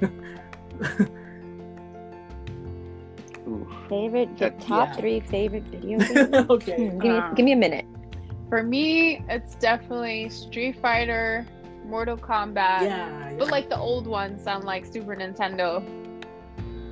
[3.48, 3.66] Ooh.
[3.88, 4.94] favorite, the That- top yeah.
[4.96, 6.35] three favorite video games.
[6.50, 6.88] okay.
[6.88, 7.85] Hmm, give me, Uh, give me a minute.
[8.48, 11.44] For me, it's definitely Street Fighter,
[11.85, 15.82] Mortal Kombat, yeah, but like the old ones on like Super Nintendo.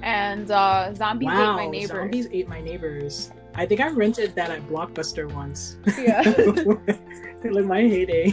[0.02, 1.88] And uh Zombies Ate My Neighbors.
[1.96, 3.30] zombies ate my neighbors.
[3.54, 5.78] I think I rented that at Blockbuster once.
[5.98, 6.20] Yeah.
[7.50, 8.32] like my heyday.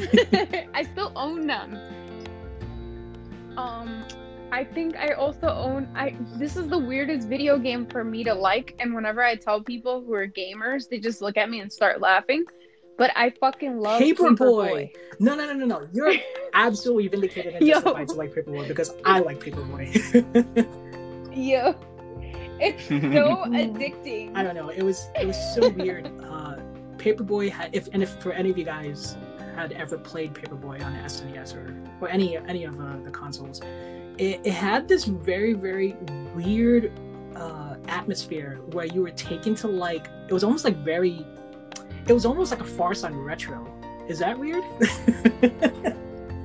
[0.73, 1.77] I still own them.
[3.57, 4.03] Um,
[4.51, 5.87] I think I also own.
[5.95, 9.61] I this is the weirdest video game for me to like, and whenever I tell
[9.61, 12.43] people who are gamers, they just look at me and start laughing.
[12.97, 14.91] But I fucking love Paperboy.
[15.19, 15.87] No, no, no, no, no.
[15.93, 16.13] You're
[16.53, 17.75] absolutely vindicated and Yo.
[17.75, 20.67] justified to like Paperboy because I like Paperboy.
[21.33, 21.73] Yeah,
[22.59, 22.93] it's so
[23.47, 24.35] addicting.
[24.35, 24.69] I don't know.
[24.69, 26.07] It was it was so weird.
[26.21, 26.57] Uh,
[26.97, 29.15] Paperboy had if and if for any of you guys
[29.55, 33.61] had ever played Paperboy on SNES or or any any of uh, the consoles,
[34.17, 35.95] it, it had this very very
[36.35, 36.91] weird
[37.35, 41.25] uh, atmosphere where you were taken to like it was almost like very
[42.07, 43.67] it was almost like a farce on retro.
[44.07, 44.63] Is that weird?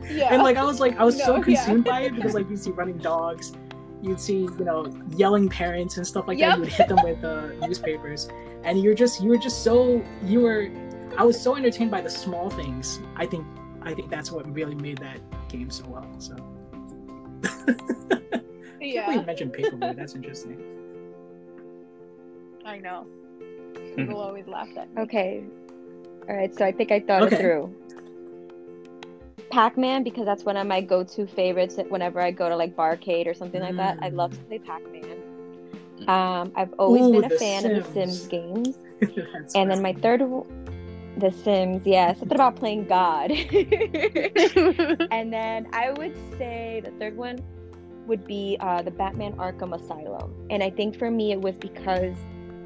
[0.08, 1.42] Yeah, and like I was like I was so No, yeah.
[1.44, 3.52] consumed by it because like you'd see running dogs,
[4.02, 6.48] you'd see you know yelling parents and stuff like Yep.
[6.50, 6.56] that.
[6.56, 8.28] You would hit them with uh, newspapers,
[8.62, 10.68] and you're just you were just so you were.
[11.16, 13.00] I was so entertained by the small things.
[13.16, 13.46] I think
[13.82, 16.06] I think that's what really made that game so well.
[16.18, 16.36] So
[18.80, 19.96] yeah, you mentioned Paperboy.
[19.96, 20.62] That's interesting.
[22.64, 23.06] I know.
[23.96, 25.02] People always laugh at me.
[25.02, 25.44] Okay.
[26.28, 26.54] All right.
[26.56, 27.36] So I think I thought Okay.
[27.36, 27.74] it through.
[29.50, 33.34] Pac-Man because that's one of my go-to favorites whenever I go to like Barcade or
[33.34, 33.98] something like that.
[34.02, 35.22] I love to play Pac-Man.
[36.08, 38.22] Um, I've always Ooh, been a The fan of the Sims.
[38.22, 38.78] Sims games.
[39.32, 40.44] That's And then my third, w-
[41.16, 41.86] The Sims.
[41.86, 43.30] Yeah, something about playing God.
[45.10, 47.38] and then I would say the third one
[48.06, 50.34] would be uh, the Batman Arkham Asylum.
[50.50, 52.16] And I think for me it was because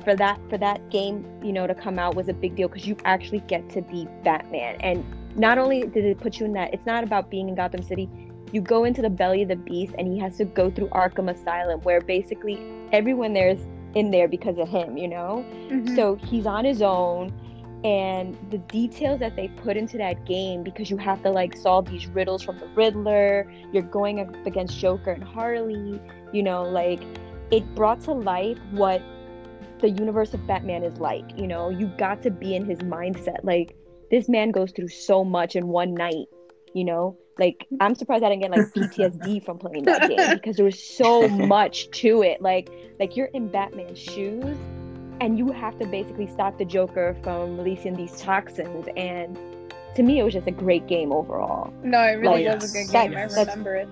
[0.04, 2.86] for that for that game, you know, to come out was a big deal because
[2.86, 4.76] you actually get to be Batman.
[4.80, 5.04] And
[5.36, 8.08] not only did it put you in that, it's not about being in Gotham City.
[8.52, 11.30] You go into the belly of the beast, and he has to go through Arkham
[11.30, 12.58] Asylum, where basically
[12.92, 13.60] everyone there is
[13.94, 14.96] in there because of him.
[14.96, 15.44] You know.
[15.68, 15.94] Mhm.
[15.94, 17.32] So he's on his own,
[17.82, 21.86] and the details that they put into that game because you have to like solve
[21.86, 26.00] these riddles from the Riddler, you're going up against Joker and Harley,
[26.32, 27.00] you know, like
[27.50, 29.02] it brought to life what
[29.80, 31.24] the universe of Batman is like.
[31.38, 33.38] You know, you got to be in his mindset.
[33.44, 33.74] Like
[34.10, 36.26] this man goes through so much in one night,
[36.74, 37.16] you know?
[37.38, 40.82] Like I'm surprised I didn't get like PTSD from playing that game because there was
[40.82, 42.42] so much to it.
[42.42, 44.58] Like like you're in Batman's shoes
[45.20, 49.38] and you have to basically stop the Joker from releasing these toxins and
[49.94, 51.72] to me it was just a great game overall.
[51.82, 53.12] no, it really Like, was a good game.
[53.12, 53.36] yes.
[53.36, 53.88] I remember it.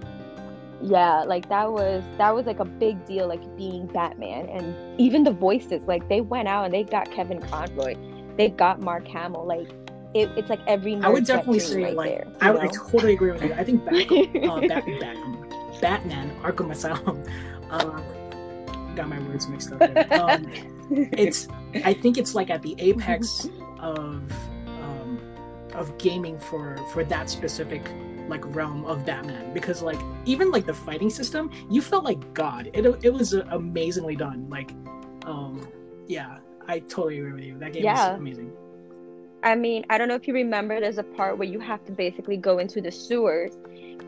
[0.80, 5.24] Yeah, like that was that was like a big deal like being Batman and even
[5.24, 7.96] the voices like they went out and they got Kevin Conroy.
[8.36, 9.68] They got Mark Hamill like
[10.14, 12.66] it, it's like every I would definitely dream say right like there, I, you I
[12.68, 13.52] totally agree with you.
[13.54, 13.94] I think Bat,
[14.48, 17.22] uh, Bat, Bat, Batman Arkham Asylum.
[17.70, 18.00] Uh,
[18.96, 19.78] got my words mixed up.
[19.80, 20.06] There.
[20.10, 20.46] Um,
[20.90, 21.48] it's
[21.84, 23.48] I think it's like at the apex
[23.80, 24.22] of
[24.66, 25.20] um,
[25.74, 27.82] of gaming for for that specific
[28.28, 29.52] like realm of Batman.
[29.54, 32.70] Because like even like the fighting system you felt like God.
[32.72, 34.48] It it was uh, amazingly done.
[34.48, 34.72] Like
[35.24, 35.66] um
[36.06, 37.58] yeah I totally agree with you.
[37.58, 38.12] That game Yeah.
[38.12, 38.52] is amazing.
[39.42, 41.92] I mean, I don't know if you remember, there's a part where you have to
[41.92, 43.56] basically go into the sewers,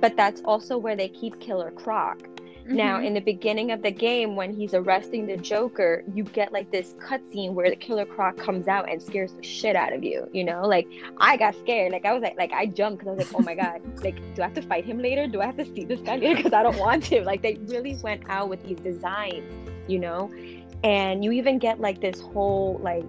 [0.01, 2.19] but that's also where they keep Killer Croc.
[2.67, 3.07] Now, Mhm.
[3.07, 6.95] in the beginning of the game, when he's arresting the Joker, you get like this
[6.95, 10.29] cutscene where the Killer Croc comes out and scares the shit out of you.
[10.33, 10.87] You know, like
[11.19, 11.93] I got scared.
[11.93, 14.17] Like I was like, like I jumped because I was like, oh my god, like
[14.35, 15.27] do I have to fight him later?
[15.27, 16.37] Do I have to see this guy later?
[16.37, 17.23] Because I don't want to.
[17.23, 19.45] Like they really went out with these designs,
[19.89, 20.31] you know,
[20.85, 23.05] and you even get like this whole like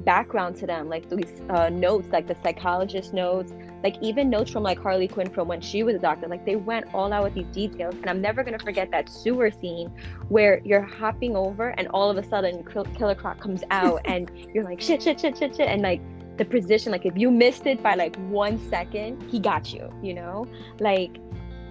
[0.00, 4.62] background to them, like these uh, notes, like the psychologist notes, Like even notes from
[4.62, 7.34] like Harley Quinn from when she was a doctor, like they went all out with
[7.34, 7.94] these details.
[7.94, 9.90] And I'm never gonna forget that sewer scene
[10.28, 14.64] where you're hopping over and all of a sudden Killer Croc comes out and you're
[14.64, 16.00] like shit, shit, shit, shit, shit, and like
[16.36, 19.90] the position, like if you missed it by like one second, he got you.
[20.02, 20.46] You know,
[20.80, 21.18] like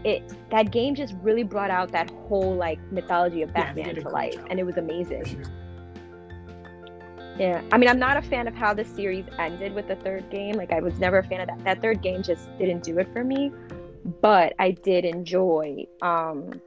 [0.03, 4.09] it that game just really brought out that whole like mythology of Batman yeah, to
[4.09, 4.47] life, job.
[4.49, 5.45] and it was amazing.
[7.37, 10.29] Yeah, I mean, I'm not a fan of how the series ended with the third
[10.29, 10.55] game.
[10.55, 11.63] Like, I was never a fan of that.
[11.65, 13.51] That third game just didn't do it for me.
[14.21, 16.61] But I did enjoy, um,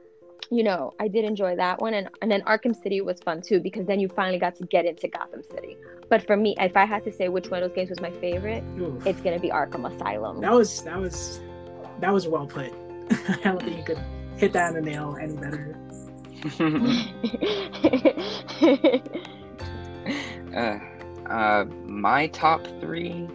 [0.51, 3.61] you know, I did enjoy that one, and and then Arkham City was fun too
[3.61, 5.77] because then you finally got to get into Gotham City.
[6.09, 8.11] But for me, if I had to say which one of those games was my
[8.11, 9.07] favorite, Oof.
[9.07, 10.41] it's gonna be Arkham Asylum.
[10.41, 11.39] That was that was
[12.01, 12.73] that was well put.
[13.11, 14.03] I don't think you could
[14.35, 15.77] hit that on the nail any better.
[20.55, 20.79] uh,
[21.29, 23.27] uh, my top three.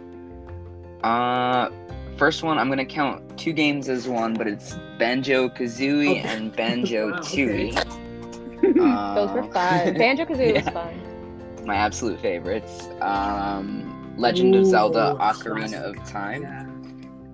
[1.03, 1.69] Uh,
[2.17, 6.27] first one, I'm gonna count two games as one, but it's Banjo Kazooie oh.
[6.27, 7.75] and Banjo Tooie.
[7.77, 9.93] uh, Those were fun.
[9.97, 10.63] Banjo Kazooie yeah.
[10.63, 11.65] was fun.
[11.65, 12.89] My absolute favorites.
[13.01, 16.43] Um, Legend Ooh, of Zelda: Ocarina of Time.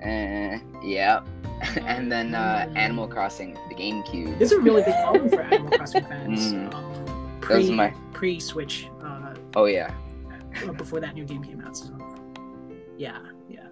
[0.01, 0.59] Yeah.
[0.61, 1.21] Uh, yeah.
[1.85, 4.37] and then uh, Animal Crossing, the GameCube.
[4.39, 6.53] There's a really big following for Animal Crossing fans.
[6.53, 6.73] Mm.
[6.73, 7.93] Um, pre, my...
[8.13, 8.87] pre Switch.
[9.55, 9.93] Oh yeah.
[10.77, 11.93] Before that new game came out, so
[12.97, 13.67] yeah, yeah.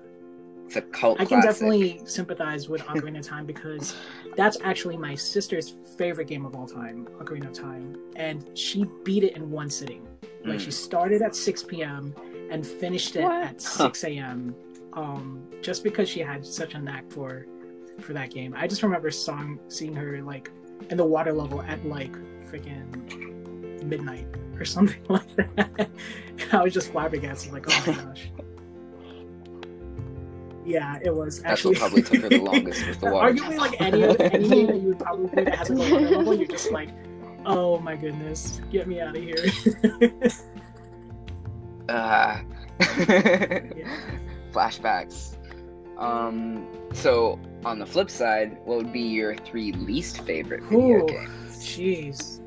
[0.65, 1.19] It's a cult.
[1.19, 3.95] I can definitely sympathize with Ocarina of Time because
[4.35, 9.23] that's actually my sister's favorite game of all time, Ocarina of Time, and she beat
[9.23, 10.07] it in one sitting.
[10.45, 10.61] Like mm.
[10.61, 12.15] she started at 6 p.m.
[12.49, 13.43] and finished it what?
[13.43, 14.55] at 6 a.m.
[14.93, 17.45] Um, just because she had such a knack for
[17.99, 18.53] for that game.
[18.55, 20.49] I just remember song seeing her like
[20.89, 22.13] in the water level at like
[22.49, 23.38] freaking
[23.83, 25.89] midnight or something like that.
[26.51, 28.29] I was just flabbergasted, like, oh my gosh.
[30.65, 31.73] Yeah, it was actually.
[31.75, 33.33] That's what probably took her the longest with the water.
[33.33, 36.17] Arguably, like any any game that you would probably play that has like a water
[36.17, 36.89] level, you're just like,
[37.45, 39.35] oh my goodness, get me out of here.
[41.89, 42.39] uh,
[43.07, 43.97] yeah.
[44.51, 45.37] Flashbacks.
[45.97, 51.07] Um, so on the flip side, what would be your three least favorite video Ooh,
[51.07, 51.57] games?
[51.57, 52.41] Jeez.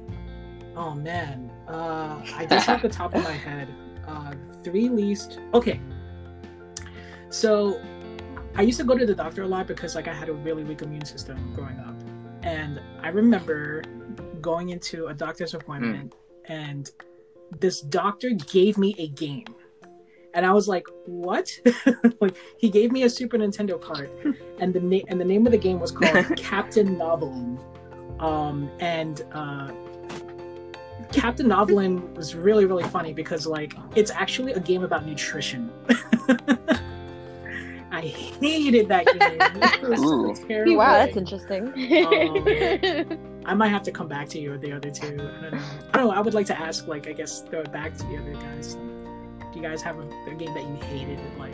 [0.76, 1.50] Oh man.
[1.68, 3.68] Uh, I just off the top of my head,
[4.06, 5.40] uh, three least.
[5.54, 5.80] Okay.
[7.30, 7.80] So,
[8.54, 10.64] I used to go to the doctor a lot because like I had a really
[10.64, 11.94] weak immune system growing up,
[12.42, 13.82] and I remember
[14.40, 16.50] going into a doctor's appointment, mm.
[16.50, 16.90] and
[17.60, 19.46] this doctor gave me a game
[20.34, 21.50] and I was like, "What?"
[22.20, 24.10] like he gave me a Super Nintendo card,
[24.58, 27.58] and the name and the name of the game was called Captain Novolin,
[28.20, 29.70] um, and uh,
[31.12, 35.70] Captain Novolin was really really funny because like it's actually a game about nutrition.
[37.90, 39.96] I hated that game.
[39.96, 40.76] So terrible.
[40.76, 41.68] Wow, that's interesting.
[41.68, 45.06] Um, I might have to come back to you with the other two.
[45.06, 45.60] I don't know.
[45.92, 46.12] I don't know.
[46.12, 48.78] I would like to ask, like, I guess, throw it back to the other guys
[49.52, 51.52] do you guys have a, a game that you hated like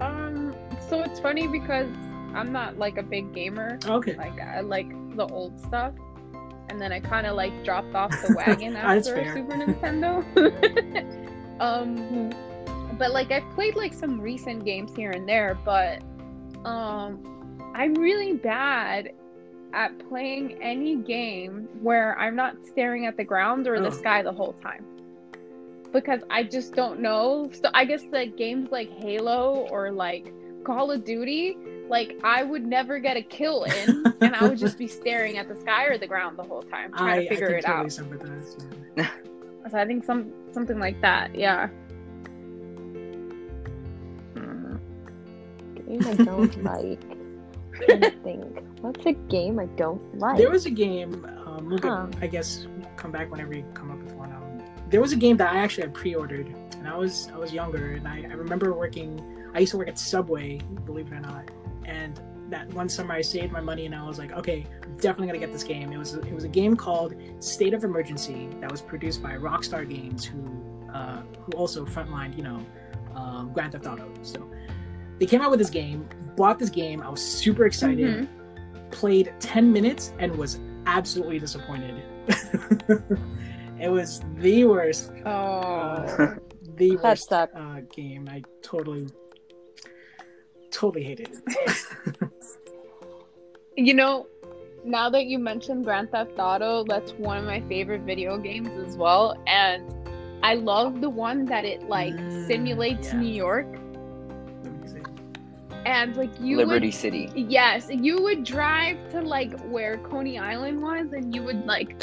[0.00, 0.54] um
[0.88, 1.88] so it's funny because
[2.34, 5.94] i'm not like a big gamer okay like i like the old stuff
[6.70, 10.24] and then i kind of like dropped off the wagon after super nintendo
[11.60, 12.30] um
[12.98, 16.02] but like i've played like some recent games here and there but
[16.64, 19.12] um i'm really bad
[19.72, 23.82] at playing any game where i'm not staring at the ground or oh.
[23.82, 24.84] the sky the whole time
[25.92, 27.50] because I just don't know.
[27.52, 30.32] So I guess like games like Halo or like
[30.64, 31.56] Call of Duty,
[31.90, 35.48] like I would never get a kill in, and I would just be staring at
[35.48, 37.92] the sky or the ground the whole time trying I, to figure it totally out.
[37.92, 38.56] Sympathize,
[38.96, 39.10] yeah.
[39.70, 41.68] so I think some something like that, yeah.
[45.86, 47.02] Game I don't like.
[47.88, 48.62] I think.
[48.80, 50.38] What's a game I don't like?
[50.38, 51.26] There was a game.
[51.44, 52.06] Um, we'll huh.
[52.06, 54.30] get, I guess come back whenever you come up with one
[54.90, 57.92] there was a game that I actually had pre-ordered, and I was I was younger,
[57.92, 59.24] and I, I remember working.
[59.54, 61.50] I used to work at Subway, believe it or not,
[61.90, 62.20] and
[62.50, 65.38] that one summer I saved my money and I was like, okay, I'm definitely gonna
[65.38, 65.92] get this game.
[65.92, 69.88] It was it was a game called State of Emergency that was produced by Rockstar
[69.88, 70.42] Games, who
[70.92, 72.64] uh, who also frontlined, you know,
[73.14, 74.08] um, Grand Theft Auto.
[74.22, 74.50] So
[75.18, 77.02] they came out with this game, bought this game.
[77.02, 78.26] I was super excited.
[78.28, 78.90] Mm-hmm.
[78.90, 82.02] Played ten minutes and was absolutely disappointed.
[83.80, 85.10] It was the worst.
[85.24, 86.34] Oh, uh,
[86.76, 87.46] the worst uh,
[87.94, 88.28] game.
[88.30, 89.08] I totally,
[90.70, 92.30] totally hated it.
[93.76, 94.26] you know,
[94.84, 98.96] now that you mentioned Grand Theft Auto, that's one of my favorite video games as
[98.96, 99.94] well, and
[100.42, 103.20] I love the one that it like mm, simulates yeah.
[103.20, 103.66] New York.
[105.84, 107.30] and like you Liberty would, City.
[107.34, 112.02] Yes, you would drive to like where Coney Island was, and you would like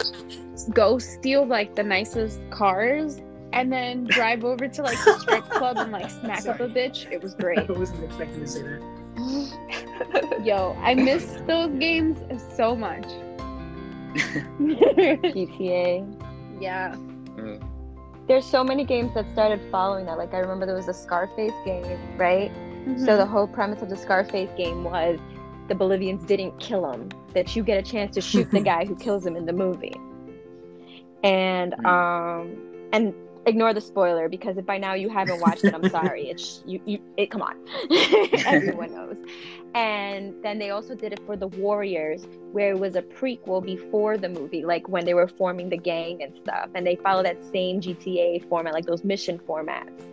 [0.72, 3.22] go steal like the nicest cars,
[3.54, 7.10] and then drive over to like the strip club and like smack up a bitch.
[7.12, 7.60] It was great.
[7.70, 10.41] I wasn't expecting to say that.
[10.45, 12.20] Yo, I miss those games
[12.56, 13.06] so much.
[14.58, 16.62] GTA.
[16.62, 16.95] yeah.
[18.28, 20.18] There's so many games that started following that.
[20.18, 21.86] Like I remember there was a Scarface game,
[22.18, 22.52] right?
[22.52, 23.06] Mm-hmm.
[23.06, 25.20] So the whole premise of the Scarface game was
[25.68, 28.95] the Bolivians didn't kill him, that you get a chance to shoot the guy who
[28.95, 29.95] kills him in the movie.
[31.24, 31.86] And Hmm.
[31.86, 32.58] um
[32.93, 33.14] and
[33.48, 36.30] ignore the spoiler because if by now you haven't watched it, I'm sorry.
[36.30, 37.58] It's you you it come on.
[38.45, 39.18] Everyone knows.
[39.74, 44.18] And then they also did it for the Warriors where it was a prequel before
[44.18, 46.70] the movie, like when they were forming the gang and stuff.
[46.76, 50.04] And they follow that same GTA format, like those mission formats.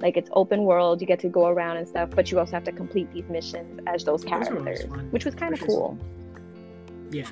[0.00, 2.64] Like it's open world, you get to go around and stuff, but you also have
[2.64, 5.98] to complete these missions as those Those are always characters, which was kind of cool.
[7.10, 7.28] Yeah.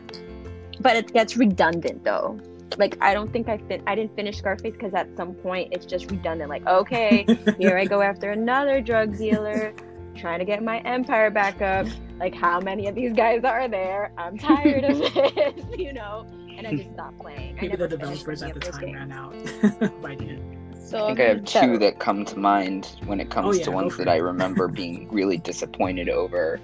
[0.80, 2.40] But it gets redundant though.
[2.78, 5.86] Like I don't think I fin- I didn't finish Scarface because at some point it's
[5.86, 6.50] just redundant.
[6.50, 7.24] Like okay,
[7.58, 9.72] here I go after another drug dealer,
[10.16, 11.86] trying to get my empire back up.
[12.18, 14.12] Like how many of these guys are there?
[14.18, 16.26] I'm tired of this, you know.
[16.56, 17.58] And I just stopped playing.
[17.58, 18.94] I Maybe the never finished developers any at of the time games.
[18.96, 20.76] ran out by the end.
[20.82, 23.64] So I think I have two that come to mind when it comes Oh, yeah,
[23.64, 26.58] to ones for that I remember being really disappointed over.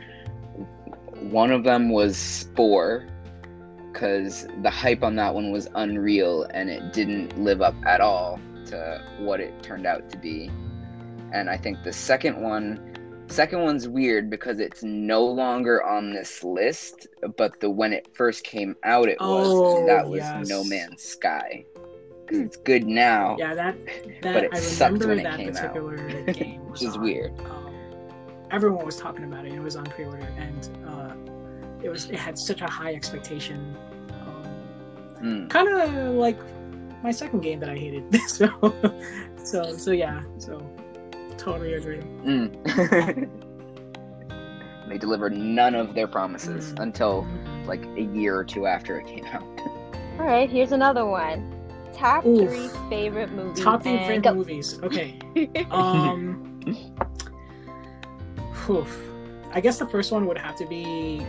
[1.20, 3.06] One of them was Spore,
[3.92, 8.40] because the hype on that one was unreal and it didn't live up at all
[8.66, 10.50] to what it turned out to be.
[11.32, 16.42] And I think the second one, second one's weird because it's no longer on this
[16.42, 19.46] list, but the when it first came out, it was.
[19.48, 20.48] Oh, and that was yes.
[20.48, 21.64] No Man's Sky.
[22.26, 23.36] Because it's good now.
[23.38, 23.76] Yeah, that
[24.22, 25.74] that But it I sucked when it that came out.
[26.34, 27.40] game, was Which is on, weird.
[27.40, 27.74] Um,
[28.50, 29.52] everyone was talking about it.
[29.52, 31.21] It was on pre-order, and uh,
[31.82, 33.76] it was it had such a high expectation.
[34.10, 34.28] Um,
[35.22, 35.50] Mm.
[35.50, 36.38] kind of like
[37.02, 38.04] my second game that I hated.
[38.28, 38.48] so,
[39.44, 40.22] so, so yeah.
[40.38, 40.60] So,
[41.38, 41.98] totally agree.
[42.24, 43.28] Mm.
[44.88, 46.82] they delivered none of their promises Mm.
[46.82, 47.26] until
[47.66, 49.42] like a year or two after it came out.
[50.18, 51.48] All right, here's another one.
[51.94, 52.48] Top Oof.
[52.50, 53.62] three favorite movies.
[53.62, 54.34] Top three favorite go.
[54.34, 54.80] movies.
[54.82, 55.18] Okay.
[55.70, 56.60] Um.
[58.66, 58.86] whew.
[59.52, 61.24] I guess the first one would have to be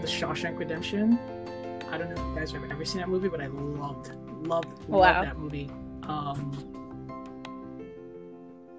[0.00, 1.18] The Shawshank Redemption.
[1.90, 4.12] I don't know if you guys have ever seen that movie, but I loved,
[4.46, 5.22] loved, loved Wow.
[5.22, 5.70] that movie.
[6.04, 6.52] Um.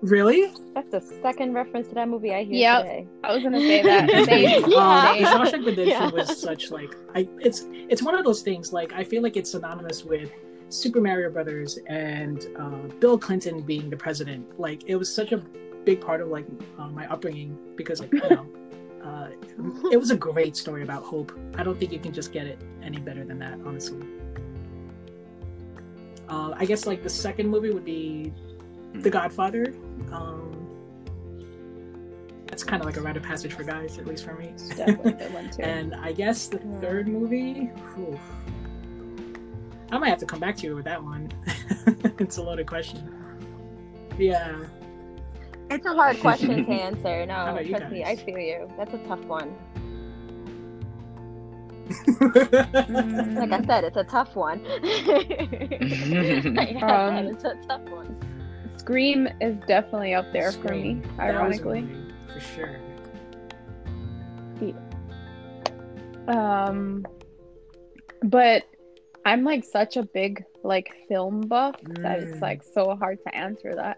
[0.02, 0.54] Really?
[0.74, 2.82] That's the second reference to that movie I hear Yep.
[2.84, 3.08] today.
[3.24, 4.10] I was gonna say that.
[4.26, 4.64] Same.
[4.64, 6.10] Um, the Shawshank Redemption Yeah.
[6.12, 9.52] was such like I it's it's one of those things like I feel like it's
[9.52, 10.32] synonymous with
[10.70, 14.58] Super Mario Brothers and uh, Bill Clinton being the president.
[14.58, 15.38] Like it was such a
[15.84, 16.46] big part of like
[16.78, 18.46] uh, my upbringing because like you know
[19.04, 19.28] uh,
[19.92, 21.38] it was a great story about hope.
[21.56, 24.06] I don't think you can just get it any better than that, honestly.
[26.28, 28.32] Uh, I guess like the second movie would be
[28.94, 29.74] The Godfather.
[30.12, 30.46] Um,
[32.48, 34.54] that's kind of like a rite of passage for guys, at least for me.
[34.76, 35.62] Definitely a one too.
[35.64, 36.80] And I guess the Yeah.
[36.82, 38.20] third movie, whew,
[39.92, 41.32] I might have to come back to you with that one.
[42.20, 43.12] it's a loaded question.
[44.20, 44.56] Yeah.
[45.70, 47.26] It's a hard question to answer.
[47.26, 48.68] No, about you trust me, I feel you.
[48.78, 49.56] That's a tough one.
[51.90, 54.64] Mm, Like I said, it's a tough one.
[56.56, 58.18] like Um, said, it's a tough one.
[58.78, 61.02] Scream is definitely up there for me, Scream.
[61.18, 61.82] That was a ironically.
[61.82, 62.80] movie, for sure.
[66.28, 67.06] Um,
[68.24, 68.64] but
[69.26, 72.42] I'm like such a big like film buff that it's Mm.
[72.42, 73.98] like so hard to answer that.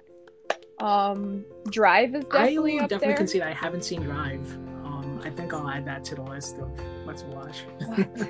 [0.82, 3.18] Um, Drive is I definitely will up definitely there.
[3.18, 4.52] concede I haven't seen Drive.
[4.84, 6.70] Um, I think I'll add that to the list of
[7.06, 7.64] what's to watch.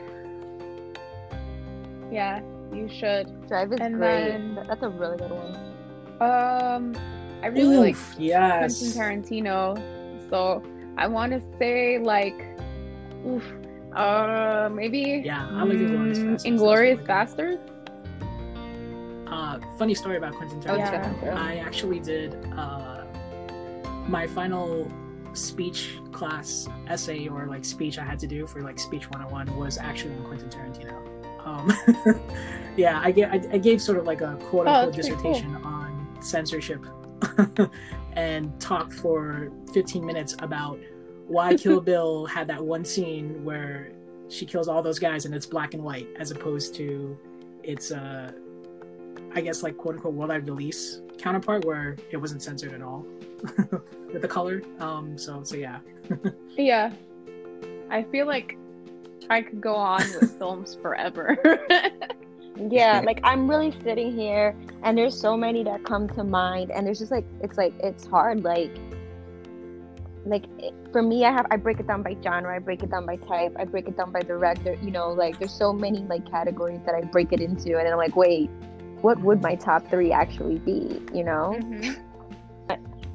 [2.11, 2.41] Yeah,
[2.73, 3.47] you should.
[3.47, 4.31] Drive is and great.
[4.31, 5.55] then- That's a really good one.
[6.21, 6.93] Um,
[7.41, 8.93] I really like Oof, yes.
[8.93, 10.61] Quentin Tarantino, so
[10.97, 12.45] I want to say like,
[13.25, 13.43] oof,
[13.95, 16.45] uh, maybe Yeah, I like Inglourious mm, Basterds.
[16.45, 17.80] Inglorious That's really Bastards.
[19.31, 21.23] Uh, funny story about Quentin Oh, Tarantino.
[21.23, 21.41] yeah.
[21.41, 23.05] I actually did uh,
[24.07, 24.91] my final
[25.33, 29.77] speech class essay or like speech I had to do for like speech 101 was
[29.77, 30.97] actually on Quentin Tarantino.
[31.45, 31.71] Um,
[32.77, 35.21] yeah, I, gave, I, I gave sort of like a quote Oh, unquote that's pretty
[35.23, 35.31] cool.
[35.33, 36.85] dissertation on censorship
[38.13, 40.77] and talked for 15 minutes about
[41.27, 43.91] why Kill Bill had that one scene where
[44.27, 47.17] she kills all those guys and it's black and white as opposed to
[47.63, 48.31] it's uh
[49.33, 53.05] I guess like quote unquote worldwide release counterpart where it wasn't censored at all
[54.11, 54.61] with the color.
[54.79, 55.79] Um, so so yeah.
[56.57, 56.91] Yeah.
[57.89, 58.57] I feel like
[59.29, 61.37] I could go on with films forever.
[62.69, 66.85] Yeah, like I'm really sitting here and there's so many that come to mind and
[66.85, 68.71] there's just like it's like it's hard like
[70.25, 70.45] like
[70.91, 73.15] for me I have I break it down by genre, I break it down by
[73.15, 76.81] type, I break it down by director, you know, like there's so many like categories
[76.85, 78.49] that I break it into and then I'm like, wait,
[79.01, 81.55] what would my top 3 actually be, you know?
[81.59, 81.97] Mhm.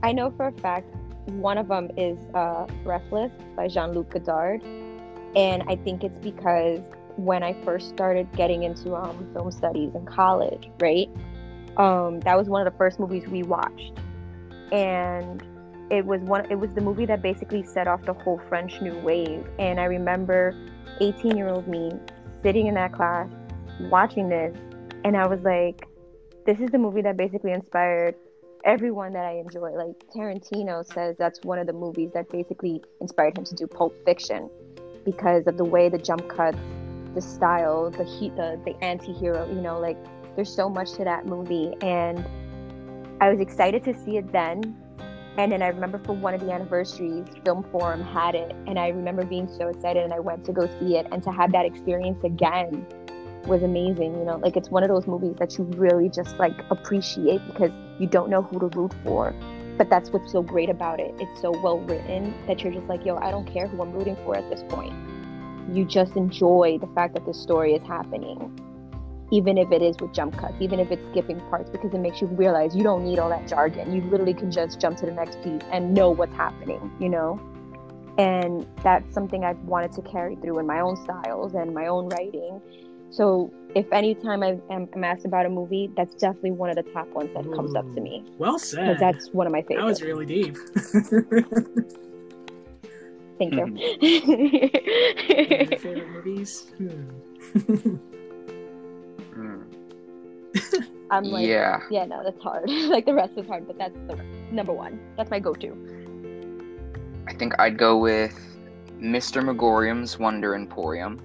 [0.03, 0.87] I know for a fact
[1.27, 4.63] one of them is uh, Breathless by Jean Luc Godard.
[5.35, 6.81] And I think it's because
[7.17, 11.09] when I first started getting into um, film studies in college, right?
[11.77, 13.93] Um, that was one of the first movies we watched.
[14.73, 15.43] And
[15.91, 18.99] it was one it was the movie that basically set off the whole French New
[19.01, 19.47] Wave.
[19.59, 20.55] And I remember
[21.01, 21.93] 18 year old me
[22.43, 23.29] sitting in that class
[23.81, 24.57] watching this
[25.07, 25.87] and I was like,
[26.47, 28.17] this is the movie that basically inspired
[28.65, 29.71] everyone that I enjoy.
[29.71, 33.95] Like Tarantino says that's one of the movies that basically inspired him to do Pulp
[34.05, 34.51] Fiction
[35.05, 36.59] because of the way the jump cuts,
[37.15, 39.97] the style, the heat, the the anti-hero, you know, like
[40.35, 42.27] there's so much to that movie and
[43.21, 44.77] I was excited to see it then.
[45.39, 48.89] And then I remember for one of the anniversaries, Film Forum had it and I
[48.89, 51.65] remember being so excited and I went to go see it and to have that
[51.65, 52.85] experience again
[53.47, 56.55] was amazing, you know, like it's one of those movies that you really just like
[56.71, 59.35] appreciate because you don't know who to root for.
[59.77, 61.15] But that's what's so great about it.
[61.19, 64.17] It's so well written that you're just like, yo, I don't care who I'm rooting
[64.25, 64.95] for at this point.
[65.73, 68.59] You just enjoy the fact that this story is happening,
[69.31, 72.21] even if it is with jump cuts, even if it's skipping parts, because it makes
[72.21, 73.93] you realize you don't need all that jargon.
[73.93, 77.41] You literally can just jump to the next piece and know what's happening, you know?
[78.19, 82.09] And that's something I've wanted to carry through in my own styles and my own
[82.09, 82.63] writing.
[83.11, 86.83] So if anytime I am I'm asked about a movie, that's definitely one of the
[86.93, 88.99] top ones that comes up to me Well said.
[88.99, 90.01] that's one of my favorites.
[90.01, 90.25] that favorites.
[90.25, 90.57] was really deep.
[93.39, 94.69] Thank Your you.
[95.79, 96.71] favorite movies?
[96.79, 97.97] Hmm.
[99.35, 99.63] Mm.
[101.11, 101.81] I'm like, yeah.
[101.91, 102.69] yeah, no, that's hard.
[102.69, 104.17] like the rest is hard, but that's the
[104.51, 104.99] number one.
[105.19, 105.77] That's my go-to.
[107.29, 108.35] I think I'd go with
[109.01, 109.45] Mr.
[109.45, 111.21] Magorium's Wonder Emporium.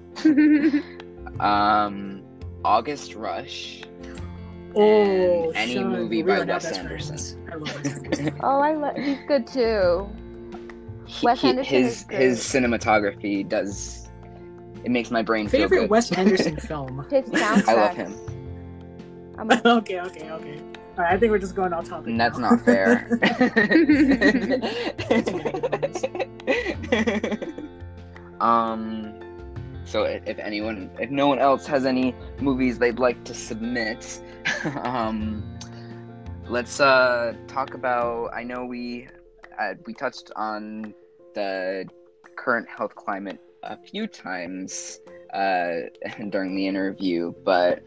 [1.40, 2.22] Um,
[2.64, 3.82] August Rush.
[4.74, 7.48] Oh, And any Sean, movie we by Wes Anderson.
[7.52, 8.96] I love Oh, I love.
[8.96, 10.08] He's good too.
[11.06, 12.20] He- Wes he- Anderson his is great.
[12.22, 14.08] his cinematography does
[14.84, 15.90] it makes my brain feel Favorite good.
[15.90, 17.06] Wes Anderson film?
[17.10, 17.68] His soundtrack.
[17.68, 18.16] I love him.
[19.38, 20.58] I'm a, okay, okay, okay.
[20.98, 22.08] All right, I think we're just going off topic.
[22.08, 22.50] And that's now.
[22.50, 23.08] not fair.
[28.40, 29.12] um,
[29.92, 34.22] so if, anyone, if no one else has any movies they'd like to submit,
[34.84, 35.58] um,
[36.48, 38.30] let's uh talk about.
[38.32, 39.06] I know we
[39.60, 40.94] uh, we touched on
[41.34, 41.86] the
[42.36, 44.98] current health climate a few times
[45.34, 45.80] uh,
[46.30, 47.82] during the interview, but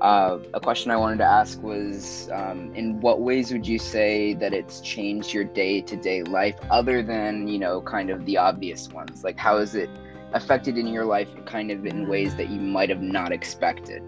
[0.00, 4.32] uh, a question I wanted to ask was um, in what ways would you say
[4.32, 8.38] that it's changed your day to day life other than, you know, kind of the
[8.38, 9.24] obvious ones?
[9.24, 9.90] Like, how is it
[10.32, 14.02] affected in your life kind of in ways that you might have not expected?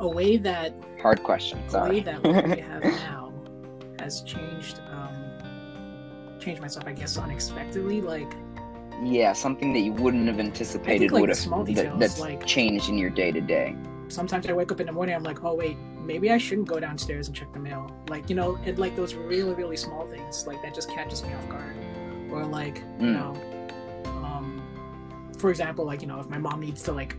[0.00, 1.62] a way that Hard question.
[1.72, 3.32] a way that what we have now
[4.00, 5.14] has changed um
[6.40, 8.00] changed myself, I guess, unexpectedly.
[8.00, 8.32] Like
[9.02, 12.88] yeah, something that you wouldn't have anticipated like, would have small that, that's like- changed
[12.88, 13.76] in your day to day.
[14.08, 16.78] sometimes I wake up in the morning, I'm like, oh wait, maybe I shouldn't go
[16.80, 17.90] downstairs and check the mail.
[18.08, 21.32] Like you know, it like those really really small things like that just catches me
[21.34, 21.76] off guard.
[22.30, 23.12] Or like you Mm.
[23.14, 23.40] know,
[25.44, 27.16] for example, like you know, if my mom needs to like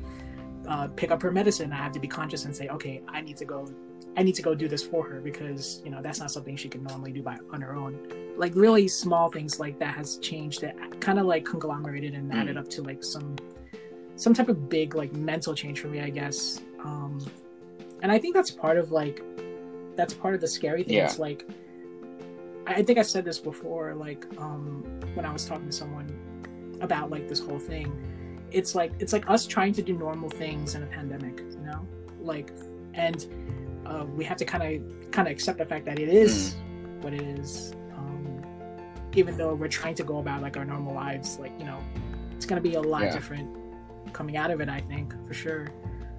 [0.67, 3.37] uh, pick up her medicine, I have to be conscious and say, okay, I need
[3.37, 3.71] to go,
[4.17, 6.67] I need to go do this for her because you know that's not something she
[6.67, 7.99] can normally do by on her own.
[8.35, 12.55] Like really small things like that has changed it, kind of like conglomerated and added
[12.55, 12.61] Mm.
[12.61, 13.35] up to like some
[14.15, 16.61] some type of big like mental change for me, I guess.
[16.83, 17.23] Um,
[18.01, 19.21] and I think that's part of like
[19.95, 20.95] that's part of the scary thing.
[20.95, 21.05] Yeah.
[21.05, 21.47] It's like
[22.65, 26.09] I I think I said this before, like um, when I was talking to someone
[26.81, 27.91] about like this whole thing.
[28.51, 31.85] It's like it's like us trying to do normal things in a pandemic, you know,
[32.21, 32.51] like,
[32.93, 33.25] and
[33.85, 36.55] uh, we have to kind of kind of accept the fact that it is
[37.01, 37.73] what it is.
[37.95, 38.41] Um,
[39.15, 41.79] even though we're trying to go about like our normal lives, like you know,
[42.35, 43.11] it's gonna be a lot Yeah.
[43.13, 43.49] different
[44.13, 44.69] coming out of it.
[44.69, 45.67] I think for sure,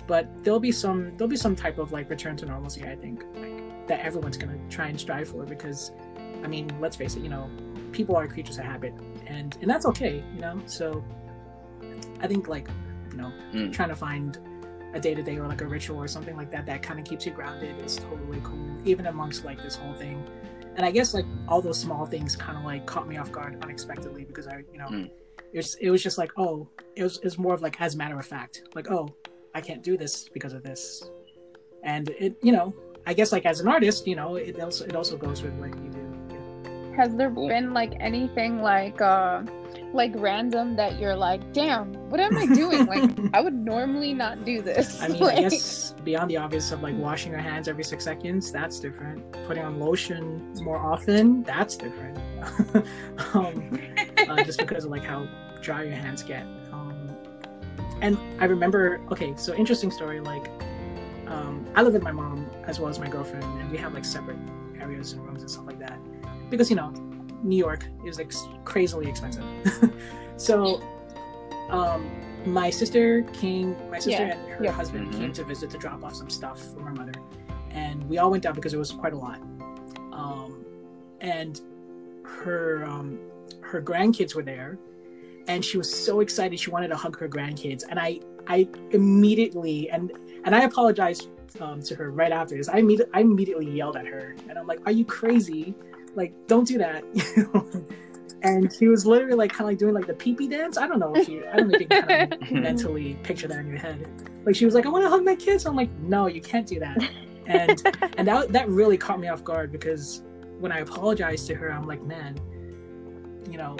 [0.07, 2.85] but there'll be some there'll be some type of like return to normalcy.
[2.85, 5.93] I think like that everyone's gonna try and strive for because,
[6.43, 7.49] I mean, let's face it, you know,
[7.93, 8.93] people are creatures of habit,
[9.27, 10.61] and and that's okay, you know.
[10.67, 11.05] So,
[12.21, 12.69] I think like
[13.11, 13.73] you know, Mm.
[13.73, 14.39] trying to find
[14.95, 17.05] a day to day or like a ritual or something like that that kind of
[17.07, 20.25] keeps you grounded is totally cool, even amongst like this whole thing.
[20.77, 23.59] And I guess like all those small things kind of like caught me off guard
[23.63, 25.11] unexpectedly because I, you know, Mm.
[25.53, 27.95] it was it was just like oh, it was it was more of like as
[27.95, 29.15] a matter of fact, like oh,
[29.55, 31.09] I can't do this because of this,
[31.83, 32.75] and it you know
[33.07, 35.71] I guess like as an artist, you know, it also it also goes with what
[35.83, 36.06] you do.
[36.97, 39.43] Has there been like anything like uh
[39.93, 42.87] like random that you're like, damn, what am I doing?
[42.95, 45.01] like I would normally not do this.
[45.03, 48.51] I mean, I guess beyond the obvious of like washing your hands every six seconds,
[48.51, 49.31] that's different.
[49.47, 52.19] Putting on lotion more often, that's different.
[53.35, 53.81] um,
[54.29, 55.29] uh, just because of like how
[55.61, 56.43] dry your hands get.
[56.73, 57.15] Um,
[58.01, 60.21] and I remember, okay, so interesting story.
[60.21, 60.49] Like,
[61.27, 64.05] um, I live with my mom as well as my girlfriend, and we have like
[64.05, 64.39] separate
[64.79, 65.99] areas and rooms and stuff like that
[66.51, 66.91] because you know,
[67.43, 68.33] New York is like
[68.65, 69.45] crazily expensive.
[70.37, 70.83] so,
[71.71, 72.11] um,
[72.47, 74.71] my sister came, my sister Yeah, and her yeah.
[74.73, 75.19] husband Mhm.
[75.19, 77.13] came to visit to drop off some stuff for her mother,
[77.71, 79.41] and we all went down because it was quite a lot.
[80.13, 80.65] Um,
[81.21, 81.61] and
[82.25, 83.19] her um,
[83.63, 84.79] her grandkids were there,
[85.49, 89.91] and she was so excited she wanted to hug her grandkids, and I I immediately
[89.91, 90.13] and
[90.45, 91.29] and I apologized
[91.61, 92.69] um, to her right after this.
[92.69, 95.75] I imme- I immediately yelled at her, and I'm like, "Are you crazy?
[96.17, 97.05] Like, don't do that!"
[98.43, 100.77] and she was literally like kind of like doing like the pee pee dance.
[100.77, 103.49] I don't know if you I don't know if you can kind of mentally picture
[103.49, 104.07] that in your head.
[104.45, 106.67] Like she was like, "I want to hug my kids." I'm like, "No, you can't
[106.67, 106.99] do that."
[107.47, 107.83] And
[108.19, 110.23] and that that really caught me off guard because
[110.59, 112.39] when I apologized to her, I'm like, "Man,
[113.51, 113.77] you know,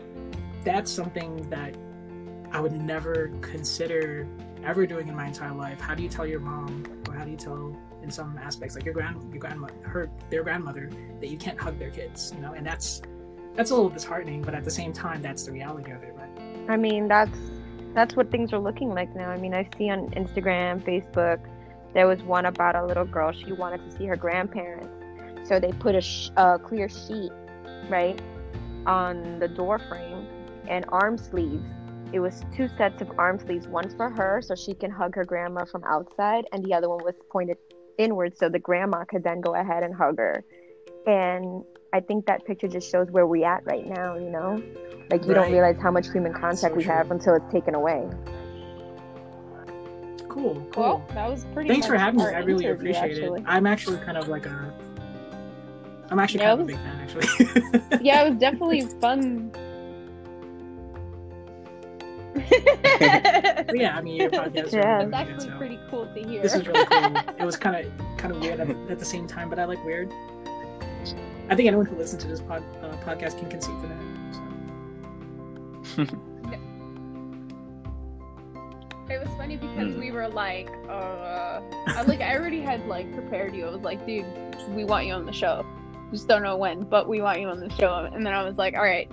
[0.65, 1.77] that's something that
[2.53, 4.27] I would never consider
[4.65, 5.81] ever doing in my entire life.
[5.81, 7.77] How do you tell your mom, or how do you tell
[8.07, 10.89] in some aspects, like your grand, your grandmother, her, their grandmother,
[11.21, 12.33] that you can't hug their kids?
[12.35, 13.03] You know, and that's
[13.55, 16.71] that's a little disheartening, but at the same time, that's the reality of it, right?
[16.71, 17.37] I mean, that's
[17.95, 19.31] that's what things are looking like now.
[19.31, 21.41] I mean, I see on Instagram, Facebook,
[21.95, 23.33] there was one about a little girl.
[23.33, 24.89] She wanted to see her grandparents,
[25.49, 27.33] so they put a, sh- a clear sheet,
[27.89, 28.21] right,
[28.87, 30.27] on the door frame
[30.69, 31.65] and arm sleeves.
[32.13, 35.25] It was two sets of arm sleeves, one for her so she can hug her
[35.25, 37.57] grandma from outside, and the other one was pointed
[37.99, 40.45] inward so the grandma could then go ahead and hug her.
[41.07, 44.63] And I think that picture just shows where we at right now, you know?
[45.11, 46.93] Like you don't realize how much human contact So we true.
[46.93, 48.09] have until it's taken away.
[50.29, 50.83] Cool, cool.
[50.83, 51.69] Well, that was pretty.
[51.71, 52.27] Thanks for having me.
[52.27, 53.41] I really appreciate actually.
[53.41, 53.45] it.
[53.47, 54.75] I'm actually kind of like a.
[56.11, 58.01] I'm actually Yeah, kind of it a big fan, actually.
[58.05, 59.51] Yeah, it was definitely fun.
[63.67, 64.73] But yeah, I mean, your podcast.
[64.73, 65.03] Yeah.
[65.03, 66.43] really It's good, actually so pretty cool to hear.
[66.43, 67.17] This is really cool.
[67.39, 69.83] It was kind of kind of weird at, at the same time, but I like
[69.85, 70.13] weird.
[71.49, 74.01] I think anyone who listens to this pod, uh, podcast can conceive for that.
[75.97, 76.17] So.
[79.09, 83.55] It was funny because we were like, uh, I, like I already had like prepared
[83.55, 83.65] you.
[83.65, 84.27] I was like, dude,
[84.71, 85.65] we want you on the show.
[86.11, 88.11] Just don't know when, but we want you on the show.
[88.13, 89.09] And then I was like, all right.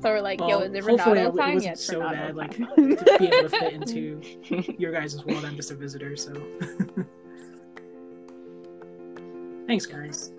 [0.00, 2.14] So we're like, yo, Well, is it hopefully Renato it wasn't Yeah, it's so Renato
[2.14, 4.20] bad, like, to be able to fit into
[4.78, 6.16] your guys' world, I'm just a visitor.
[6.16, 6.32] So,
[9.66, 10.30] thanks, guys.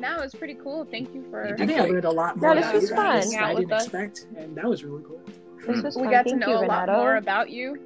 [0.00, 0.84] no, it's pretty cool.
[0.84, 1.44] Thank you for.
[1.44, 1.92] I did think I great.
[1.92, 3.30] learned a lot Yeah, more this about was you guys fun.
[3.30, 5.20] that Hang I out didn't expect, and that was really cool.
[5.66, 6.10] This was we fun.
[6.10, 6.92] got to know you, a lot Renato.
[6.98, 7.78] more about you.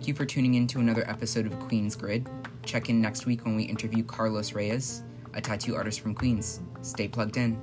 [0.00, 2.26] Thank you for tuning in to another episode of Queen's Grid.
[2.62, 5.02] Check in next week when we interview Carlos Reyes,
[5.34, 6.60] a tattoo artist from Queens.
[6.80, 7.60] Stay plugged in.